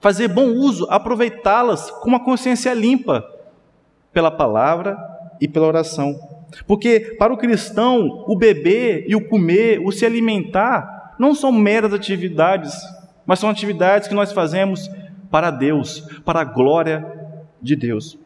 fazer 0.00 0.28
bom 0.28 0.48
uso, 0.48 0.86
aproveitá-las 0.90 1.90
com 1.90 2.08
uma 2.08 2.24
consciência 2.24 2.74
limpa 2.74 3.24
pela 4.12 4.30
palavra 4.30 4.96
e 5.40 5.48
pela 5.48 5.66
oração. 5.66 6.18
Porque 6.66 7.16
para 7.18 7.32
o 7.32 7.36
cristão, 7.36 8.24
o 8.26 8.36
beber 8.36 9.04
e 9.06 9.14
o 9.14 9.28
comer, 9.28 9.80
o 9.84 9.92
se 9.92 10.06
alimentar, 10.06 11.14
não 11.18 11.34
são 11.34 11.52
meras 11.52 11.92
atividades, 11.92 12.74
mas 13.26 13.38
são 13.38 13.50
atividades 13.50 14.08
que 14.08 14.14
nós 14.14 14.32
fazemos 14.32 14.90
para 15.30 15.50
Deus, 15.50 16.00
para 16.24 16.40
a 16.40 16.44
glória 16.44 17.04
de 17.60 17.76
Deus. 17.76 18.18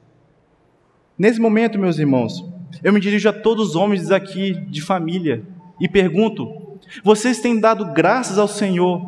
Nesse 1.18 1.40
momento, 1.40 1.78
meus 1.78 1.98
irmãos, 1.98 2.44
eu 2.82 2.92
me 2.92 3.00
dirijo 3.00 3.28
a 3.28 3.32
todos 3.32 3.70
os 3.70 3.76
homens 3.76 4.10
aqui 4.10 4.52
de 4.52 4.80
família 4.80 5.42
e 5.80 5.88
pergunto: 5.88 6.78
vocês 7.02 7.40
têm 7.40 7.58
dado 7.58 7.92
graças 7.92 8.38
ao 8.38 8.48
Senhor 8.48 9.00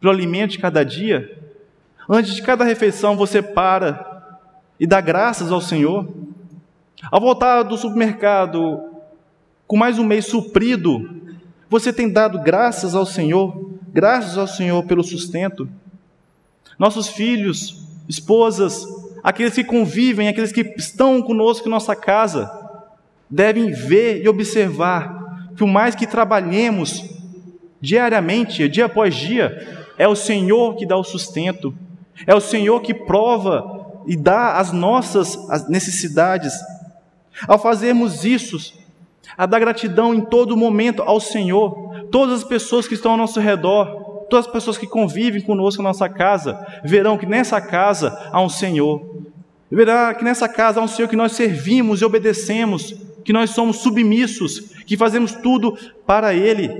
pelo 0.00 0.12
alimento 0.12 0.52
de 0.52 0.58
cada 0.58 0.84
dia? 0.84 1.38
Antes 2.08 2.34
de 2.34 2.42
cada 2.42 2.64
refeição, 2.64 3.16
você 3.16 3.40
para 3.40 4.10
e 4.78 4.86
dá 4.86 5.00
graças 5.00 5.52
ao 5.52 5.60
Senhor? 5.60 6.08
Ao 7.10 7.20
voltar 7.20 7.64
do 7.64 7.76
supermercado 7.76 8.80
com 9.66 9.76
mais 9.76 9.98
um 9.98 10.04
mês 10.04 10.26
suprido, 10.26 11.22
você 11.68 11.92
tem 11.92 12.08
dado 12.08 12.40
graças 12.40 12.94
ao 12.94 13.04
Senhor, 13.04 13.70
graças 13.88 14.38
ao 14.38 14.46
Senhor 14.46 14.84
pelo 14.84 15.02
sustento? 15.02 15.68
Nossos 16.78 17.08
filhos, 17.08 17.84
esposas, 18.08 18.86
aqueles 19.22 19.54
que 19.54 19.64
convivem, 19.64 20.28
aqueles 20.28 20.52
que 20.52 20.74
estão 20.76 21.20
conosco 21.20 21.66
em 21.66 21.70
nossa 21.70 21.96
casa, 21.96 22.50
devem 23.28 23.72
ver 23.72 24.22
e 24.22 24.28
observar 24.28 25.50
que 25.56 25.64
o 25.64 25.68
mais 25.68 25.94
que 25.94 26.06
trabalhemos 26.06 27.04
diariamente, 27.80 28.68
dia 28.68 28.86
após 28.86 29.14
dia, 29.14 29.86
é 29.98 30.06
o 30.06 30.14
Senhor 30.14 30.76
que 30.76 30.86
dá 30.86 30.96
o 30.96 31.04
sustento, 31.04 31.74
é 32.26 32.34
o 32.34 32.40
Senhor 32.40 32.80
que 32.80 32.94
prova 32.94 33.82
e 34.06 34.16
dá 34.16 34.58
as 34.58 34.72
nossas 34.72 35.36
necessidades. 35.68 36.52
Ao 37.46 37.58
fazermos 37.58 38.24
isso, 38.24 38.74
a 39.36 39.46
dar 39.46 39.60
gratidão 39.60 40.14
em 40.14 40.20
todo 40.20 40.56
momento 40.56 41.02
ao 41.02 41.20
Senhor, 41.20 42.06
todas 42.10 42.40
as 42.40 42.44
pessoas 42.44 42.86
que 42.86 42.94
estão 42.94 43.12
ao 43.12 43.18
nosso 43.18 43.40
redor 43.40 44.02
Todas 44.32 44.46
as 44.46 44.52
pessoas 44.52 44.78
que 44.78 44.86
convivem 44.86 45.42
conosco 45.42 45.82
na 45.82 45.90
nossa 45.90 46.08
casa 46.08 46.66
verão 46.82 47.18
que 47.18 47.26
nessa 47.26 47.60
casa 47.60 48.30
há 48.32 48.40
um 48.40 48.48
Senhor. 48.48 49.26
Verá 49.70 50.14
que 50.14 50.24
nessa 50.24 50.48
casa 50.48 50.80
há 50.80 50.82
um 50.82 50.88
Senhor 50.88 51.06
que 51.06 51.14
nós 51.14 51.32
servimos 51.32 52.00
e 52.00 52.04
obedecemos, 52.06 52.94
que 53.26 53.30
nós 53.30 53.50
somos 53.50 53.80
submissos, 53.80 54.60
que 54.86 54.96
fazemos 54.96 55.32
tudo 55.32 55.76
para 56.06 56.32
Ele. 56.32 56.70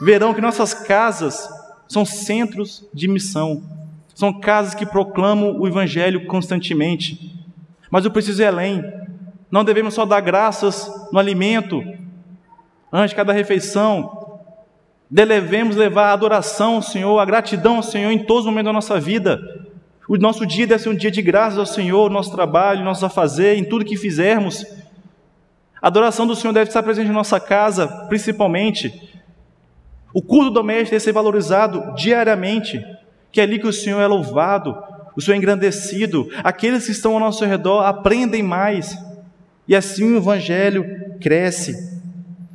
Verão 0.00 0.32
que 0.32 0.40
nossas 0.40 0.72
casas 0.72 1.48
são 1.88 2.04
centros 2.04 2.88
de 2.94 3.08
missão, 3.08 3.64
são 4.14 4.32
casas 4.32 4.72
que 4.72 4.86
proclamam 4.86 5.58
o 5.58 5.66
Evangelho 5.66 6.28
constantemente. 6.28 7.42
Mas 7.90 8.04
eu 8.04 8.12
preciso 8.12 8.40
ir 8.40 8.46
além. 8.46 8.84
Não 9.50 9.64
devemos 9.64 9.94
só 9.94 10.06
dar 10.06 10.20
graças 10.20 10.90
no 11.12 11.18
alimento, 11.18 11.82
antes 12.92 13.10
de 13.10 13.16
cada 13.16 13.32
refeição, 13.32 14.38
devemos 15.10 15.74
levar 15.74 16.10
a 16.10 16.12
adoração 16.12 16.76
ao 16.76 16.82
Senhor, 16.82 17.18
a 17.18 17.24
gratidão 17.24 17.76
ao 17.76 17.82
Senhor 17.82 18.10
em 18.10 18.24
todos 18.24 18.44
os 18.44 18.50
momentos 18.50 18.68
da 18.68 18.72
nossa 18.72 19.00
vida. 19.00 19.40
O 20.08 20.16
nosso 20.16 20.46
dia 20.46 20.66
deve 20.66 20.82
ser 20.82 20.88
um 20.88 20.94
dia 20.94 21.10
de 21.10 21.22
graças 21.22 21.58
ao 21.58 21.66
Senhor, 21.66 22.10
nosso 22.10 22.32
trabalho, 22.32 22.84
nosso 22.84 23.04
afazer, 23.04 23.58
em 23.58 23.64
tudo 23.64 23.84
que 23.84 23.96
fizermos. 23.96 24.64
A 25.82 25.86
adoração 25.88 26.26
do 26.26 26.36
Senhor 26.36 26.52
deve 26.52 26.68
estar 26.68 26.82
presente 26.82 27.08
em 27.08 27.12
nossa 27.12 27.40
casa, 27.40 27.86
principalmente. 28.08 28.92
O 30.12 30.20
culto 30.20 30.50
doméstico 30.50 30.90
deve 30.90 31.04
ser 31.04 31.12
valorizado 31.12 31.94
diariamente, 31.94 32.84
que 33.30 33.40
é 33.40 33.44
ali 33.44 33.58
que 33.58 33.66
o 33.66 33.72
Senhor 33.72 34.00
é 34.00 34.06
louvado, 34.06 34.76
o 35.16 35.20
Senhor 35.20 35.36
é 35.36 35.38
engrandecido. 35.38 36.28
Aqueles 36.42 36.86
que 36.86 36.92
estão 36.92 37.14
ao 37.14 37.20
nosso 37.20 37.44
redor 37.44 37.82
aprendem 37.82 38.42
mais, 38.42 38.96
e 39.70 39.76
assim 39.76 40.02
o 40.12 40.16
Evangelho 40.16 40.84
cresce. 41.20 42.00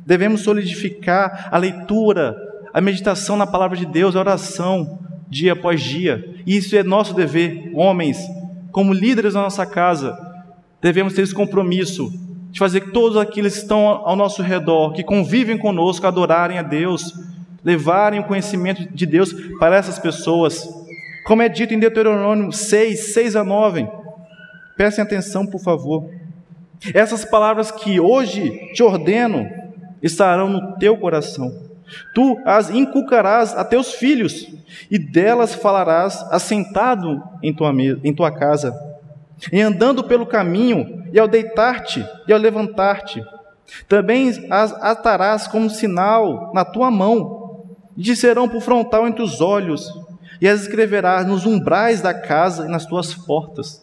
Devemos 0.04 0.42
solidificar 0.42 1.48
a 1.50 1.56
leitura, 1.56 2.36
a 2.74 2.80
meditação 2.82 3.38
na 3.38 3.46
palavra 3.46 3.74
de 3.74 3.86
Deus, 3.86 4.14
a 4.14 4.20
oração, 4.20 4.98
dia 5.26 5.54
após 5.54 5.80
dia. 5.80 6.34
E 6.44 6.58
isso 6.58 6.76
é 6.76 6.82
nosso 6.82 7.14
dever, 7.14 7.70
homens, 7.74 8.18
como 8.70 8.92
líderes 8.92 9.32
da 9.32 9.40
nossa 9.40 9.64
casa, 9.64 10.14
devemos 10.82 11.14
ter 11.14 11.22
esse 11.22 11.34
compromisso 11.34 12.12
de 12.50 12.58
fazer 12.58 12.82
que 12.82 12.90
todos 12.90 13.16
aqueles 13.16 13.54
que 13.54 13.60
estão 13.60 13.86
ao 13.86 14.14
nosso 14.14 14.42
redor, 14.42 14.92
que 14.92 15.02
convivem 15.02 15.56
conosco, 15.56 16.06
adorarem 16.06 16.58
a 16.58 16.62
Deus, 16.62 17.14
levarem 17.64 18.20
o 18.20 18.24
conhecimento 18.24 18.94
de 18.94 19.06
Deus 19.06 19.32
para 19.58 19.76
essas 19.76 19.98
pessoas. 19.98 20.68
Como 21.24 21.40
é 21.40 21.48
dito 21.48 21.72
em 21.72 21.78
Deuteronômio 21.78 22.52
6, 22.52 23.14
6 23.14 23.36
a 23.36 23.42
9. 23.42 23.88
Prestem 24.76 25.02
atenção, 25.02 25.46
por 25.46 25.62
favor. 25.62 26.10
Essas 26.94 27.24
palavras 27.24 27.70
que 27.70 27.98
hoje 27.98 28.72
te 28.72 28.82
ordeno 28.82 29.48
estarão 30.02 30.48
no 30.48 30.76
teu 30.76 30.96
coração 30.96 31.66
Tu 32.14 32.40
as 32.44 32.70
inculcarás 32.70 33.54
a 33.54 33.64
teus 33.64 33.92
filhos, 33.94 34.46
e 34.90 34.98
delas 34.98 35.54
falarás 35.54 36.22
assentado 36.30 37.22
em 37.42 37.54
tua, 37.54 37.72
em 38.02 38.14
tua 38.14 38.30
casa, 38.30 38.74
e 39.52 39.60
andando 39.60 40.02
pelo 40.04 40.26
caminho, 40.26 41.04
e 41.12 41.18
ao 41.18 41.28
deitar-te 41.28 42.04
e 42.26 42.32
ao 42.32 42.38
levantar-te. 42.38 43.22
Também 43.88 44.46
as 44.50 44.72
atarás 44.82 45.46
como 45.46 45.70
sinal 45.70 46.52
na 46.52 46.64
tua 46.64 46.90
mão, 46.90 47.64
e 47.96 48.02
te 48.02 48.16
serão 48.16 48.48
por 48.48 48.60
frontal 48.60 49.06
entre 49.06 49.22
os 49.22 49.40
olhos, 49.40 49.88
e 50.40 50.48
as 50.48 50.62
escreverás 50.62 51.26
nos 51.26 51.46
umbrais 51.46 52.00
da 52.00 52.12
casa 52.12 52.66
e 52.66 52.70
nas 52.70 52.84
tuas 52.84 53.14
portas. 53.14 53.82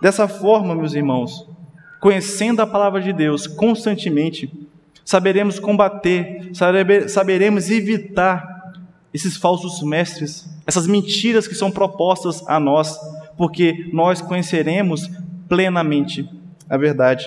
Dessa 0.00 0.28
forma, 0.28 0.74
meus 0.74 0.94
irmãos, 0.94 1.48
conhecendo 2.00 2.60
a 2.60 2.66
palavra 2.66 3.00
de 3.00 3.12
Deus 3.12 3.46
constantemente, 3.46 4.50
saberemos 5.04 5.58
combater, 5.58 6.50
saberemos 7.08 7.70
evitar 7.70 8.56
esses 9.14 9.36
falsos 9.36 9.82
mestres, 9.82 10.46
essas 10.66 10.86
mentiras 10.86 11.48
que 11.48 11.54
são 11.54 11.70
propostas 11.70 12.46
a 12.46 12.60
nós, 12.60 12.98
porque 13.36 13.88
nós 13.92 14.20
conheceremos 14.20 15.08
plenamente 15.48 16.28
a 16.68 16.76
verdade. 16.76 17.26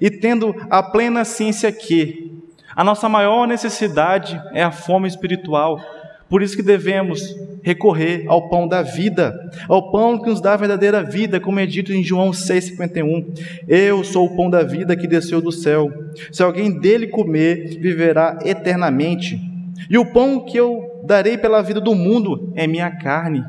E 0.00 0.10
tendo 0.10 0.54
a 0.70 0.82
plena 0.82 1.24
ciência 1.24 1.72
que 1.72 2.28
a 2.76 2.84
nossa 2.84 3.08
maior 3.08 3.46
necessidade 3.46 4.40
é 4.52 4.62
a 4.62 4.70
fome 4.70 5.08
espiritual, 5.08 5.80
por 6.28 6.42
isso 6.42 6.56
que 6.56 6.62
devemos 6.62 7.34
recorrer 7.62 8.24
ao 8.28 8.48
pão 8.48 8.68
da 8.68 8.82
vida, 8.82 9.34
ao 9.68 9.90
pão 9.90 10.18
que 10.18 10.28
nos 10.28 10.40
dá 10.40 10.54
a 10.54 10.56
verdadeira 10.56 11.02
vida, 11.02 11.40
como 11.40 11.58
é 11.58 11.66
dito 11.66 11.92
em 11.92 12.04
João 12.04 12.30
6,51. 12.30 13.26
Eu 13.66 14.04
sou 14.04 14.26
o 14.26 14.36
pão 14.36 14.50
da 14.50 14.62
vida 14.62 14.96
que 14.96 15.06
desceu 15.06 15.40
do 15.40 15.50
céu. 15.50 15.90
Se 16.30 16.42
alguém 16.42 16.78
dele 16.78 17.06
comer, 17.06 17.78
viverá 17.78 18.38
eternamente. 18.44 19.40
E 19.88 19.96
o 19.96 20.12
pão 20.12 20.44
que 20.44 20.58
eu 20.58 21.02
darei 21.04 21.38
pela 21.38 21.62
vida 21.62 21.80
do 21.80 21.94
mundo 21.94 22.52
é 22.54 22.66
minha 22.66 22.90
carne. 22.90 23.44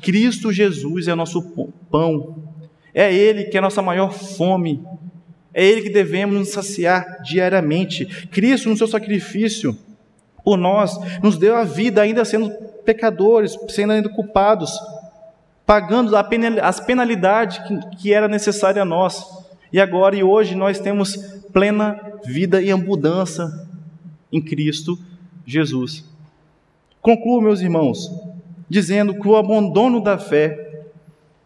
Cristo 0.00 0.52
Jesus 0.52 1.08
é 1.08 1.12
o 1.12 1.16
nosso 1.16 1.42
pão. 1.90 2.44
É 2.94 3.12
Ele 3.12 3.44
que 3.44 3.56
é 3.56 3.60
a 3.60 3.62
nossa 3.62 3.82
maior 3.82 4.12
fome. 4.12 4.82
É 5.52 5.64
Ele 5.64 5.82
que 5.82 5.90
devemos 5.90 6.38
nos 6.38 6.50
saciar 6.50 7.22
diariamente. 7.22 8.06
Cristo, 8.30 8.68
no 8.68 8.76
seu 8.76 8.86
sacrifício, 8.86 9.76
por 10.44 10.56
nós, 10.56 10.98
nos 11.22 11.38
deu 11.38 11.56
a 11.56 11.64
vida 11.64 12.02
ainda 12.02 12.24
sendo 12.24 12.50
pecadores, 12.84 13.56
sendo 13.68 13.92
ainda 13.92 14.08
culpados, 14.08 14.78
pagando 15.66 16.16
as 16.16 16.80
penalidades 16.80 17.60
que, 17.98 18.12
era 18.12 18.26
necessária 18.26 18.82
a 18.82 18.84
nós. 18.84 19.24
E 19.72 19.80
agora 19.80 20.16
e 20.16 20.22
hoje 20.22 20.54
nós 20.54 20.80
temos 20.80 21.16
plena 21.52 22.00
vida 22.24 22.60
e 22.60 22.72
abundância 22.72 23.46
em 24.32 24.40
Cristo 24.40 24.98
Jesus. 25.46 26.04
Concluo, 27.00 27.40
meus 27.40 27.60
irmãos, 27.60 28.10
dizendo 28.68 29.14
que 29.14 29.26
o 29.26 29.36
abandono 29.36 30.02
da 30.02 30.18
fé 30.18 30.84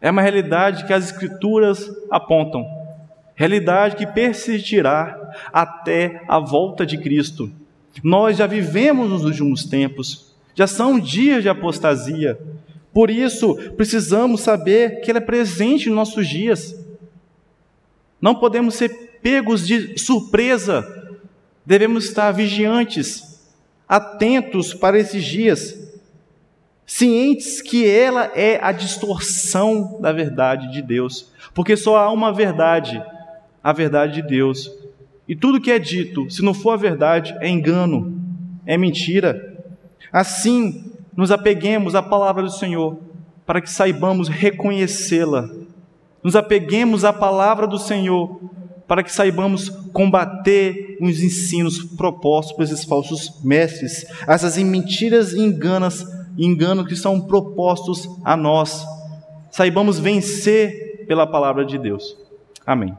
é 0.01 0.11
uma 0.11 0.23
realidade 0.23 0.85
que 0.85 0.93
as 0.93 1.07
Escrituras 1.07 1.91
apontam, 2.11 2.67
realidade 3.35 3.97
que 3.97 4.07
persistirá 4.07 5.33
até 5.53 6.23
a 6.29 6.39
volta 6.39 6.85
de 6.85 6.99
Cristo. 6.99 7.51
Nós 8.03 8.37
já 8.37 8.47
vivemos 8.47 9.11
nos 9.11 9.25
últimos 9.25 9.65
tempos, 9.65 10.35
já 10.55 10.67
são 10.67 10.99
dias 10.99 11.43
de 11.43 11.49
apostasia. 11.49 12.39
Por 12.93 13.11
isso, 13.11 13.57
precisamos 13.77 14.41
saber 14.41 15.01
que 15.01 15.11
Ele 15.11 15.19
é 15.19 15.23
presente 15.23 15.89
em 15.89 15.93
nossos 15.93 16.29
dias. 16.29 16.75
Não 18.21 18.35
podemos 18.35 18.75
ser 18.75 19.19
pegos 19.21 19.67
de 19.67 19.99
surpresa, 19.99 20.87
devemos 21.65 22.05
estar 22.05 22.31
vigiantes, 22.31 23.43
atentos 23.89 24.75
para 24.75 24.99
esses 24.99 25.25
dias, 25.25 25.85
cientes 26.87 27.63
que 27.63 27.89
ela 27.89 28.31
é 28.35 28.59
a 28.63 28.71
distorção 28.71 29.99
da 30.01 30.13
verdade 30.13 30.71
de 30.71 30.83
Deus, 30.83 31.33
porque 31.55 31.77
só 31.77 31.97
há 31.97 32.11
uma 32.11 32.33
verdade, 32.33 33.03
a 33.63 33.73
verdade 33.73 34.21
de 34.21 34.29
Deus. 34.29 34.71
E 35.29 35.35
tudo 35.35 35.61
que 35.61 35.71
é 35.71 35.79
dito, 35.79 36.31
se 36.31 36.43
não 36.43 36.53
for 36.53 36.73
a 36.73 36.77
verdade, 36.77 37.35
é 37.41 37.49
engano, 37.49 38.21
é 38.67 38.77
mentira. 38.77 39.55
Assim, 40.13 40.93
nos 41.17 41.31
apeguemos 41.31 41.95
à 41.95 42.03
palavra 42.03 42.43
do 42.43 42.51
Senhor, 42.51 42.99
para 43.47 43.61
que 43.61 43.71
saibamos 43.71 44.29
reconhecê-la. 44.29 45.49
Nos 46.23 46.37
apeguemos 46.37 47.05
à 47.05 47.13
palavra 47.13 47.67
do 47.67 47.79
Senhor, 47.79 48.41
para 48.87 49.03
que 49.03 49.13
saibamos 49.13 49.69
combater 49.93 50.99
os 51.01 51.23
ensinos 51.23 51.83
propostos 51.83 52.55
por 52.55 52.63
esses 52.63 52.85
falsos 52.85 53.41
mestres, 53.43 54.07
essas 54.27 54.57
mentiras 54.59 55.33
e 55.33 55.41
enganas, 55.41 56.05
enganos 56.37 56.87
que 56.87 56.97
são 56.97 57.21
propostos 57.21 58.09
a 58.25 58.37
nós. 58.37 58.87
Saibamos 59.51 59.99
vencer 59.99 61.05
pela 61.07 61.27
palavra 61.27 61.65
de 61.65 61.79
Deus. 61.79 62.17
Amém. 62.67 62.95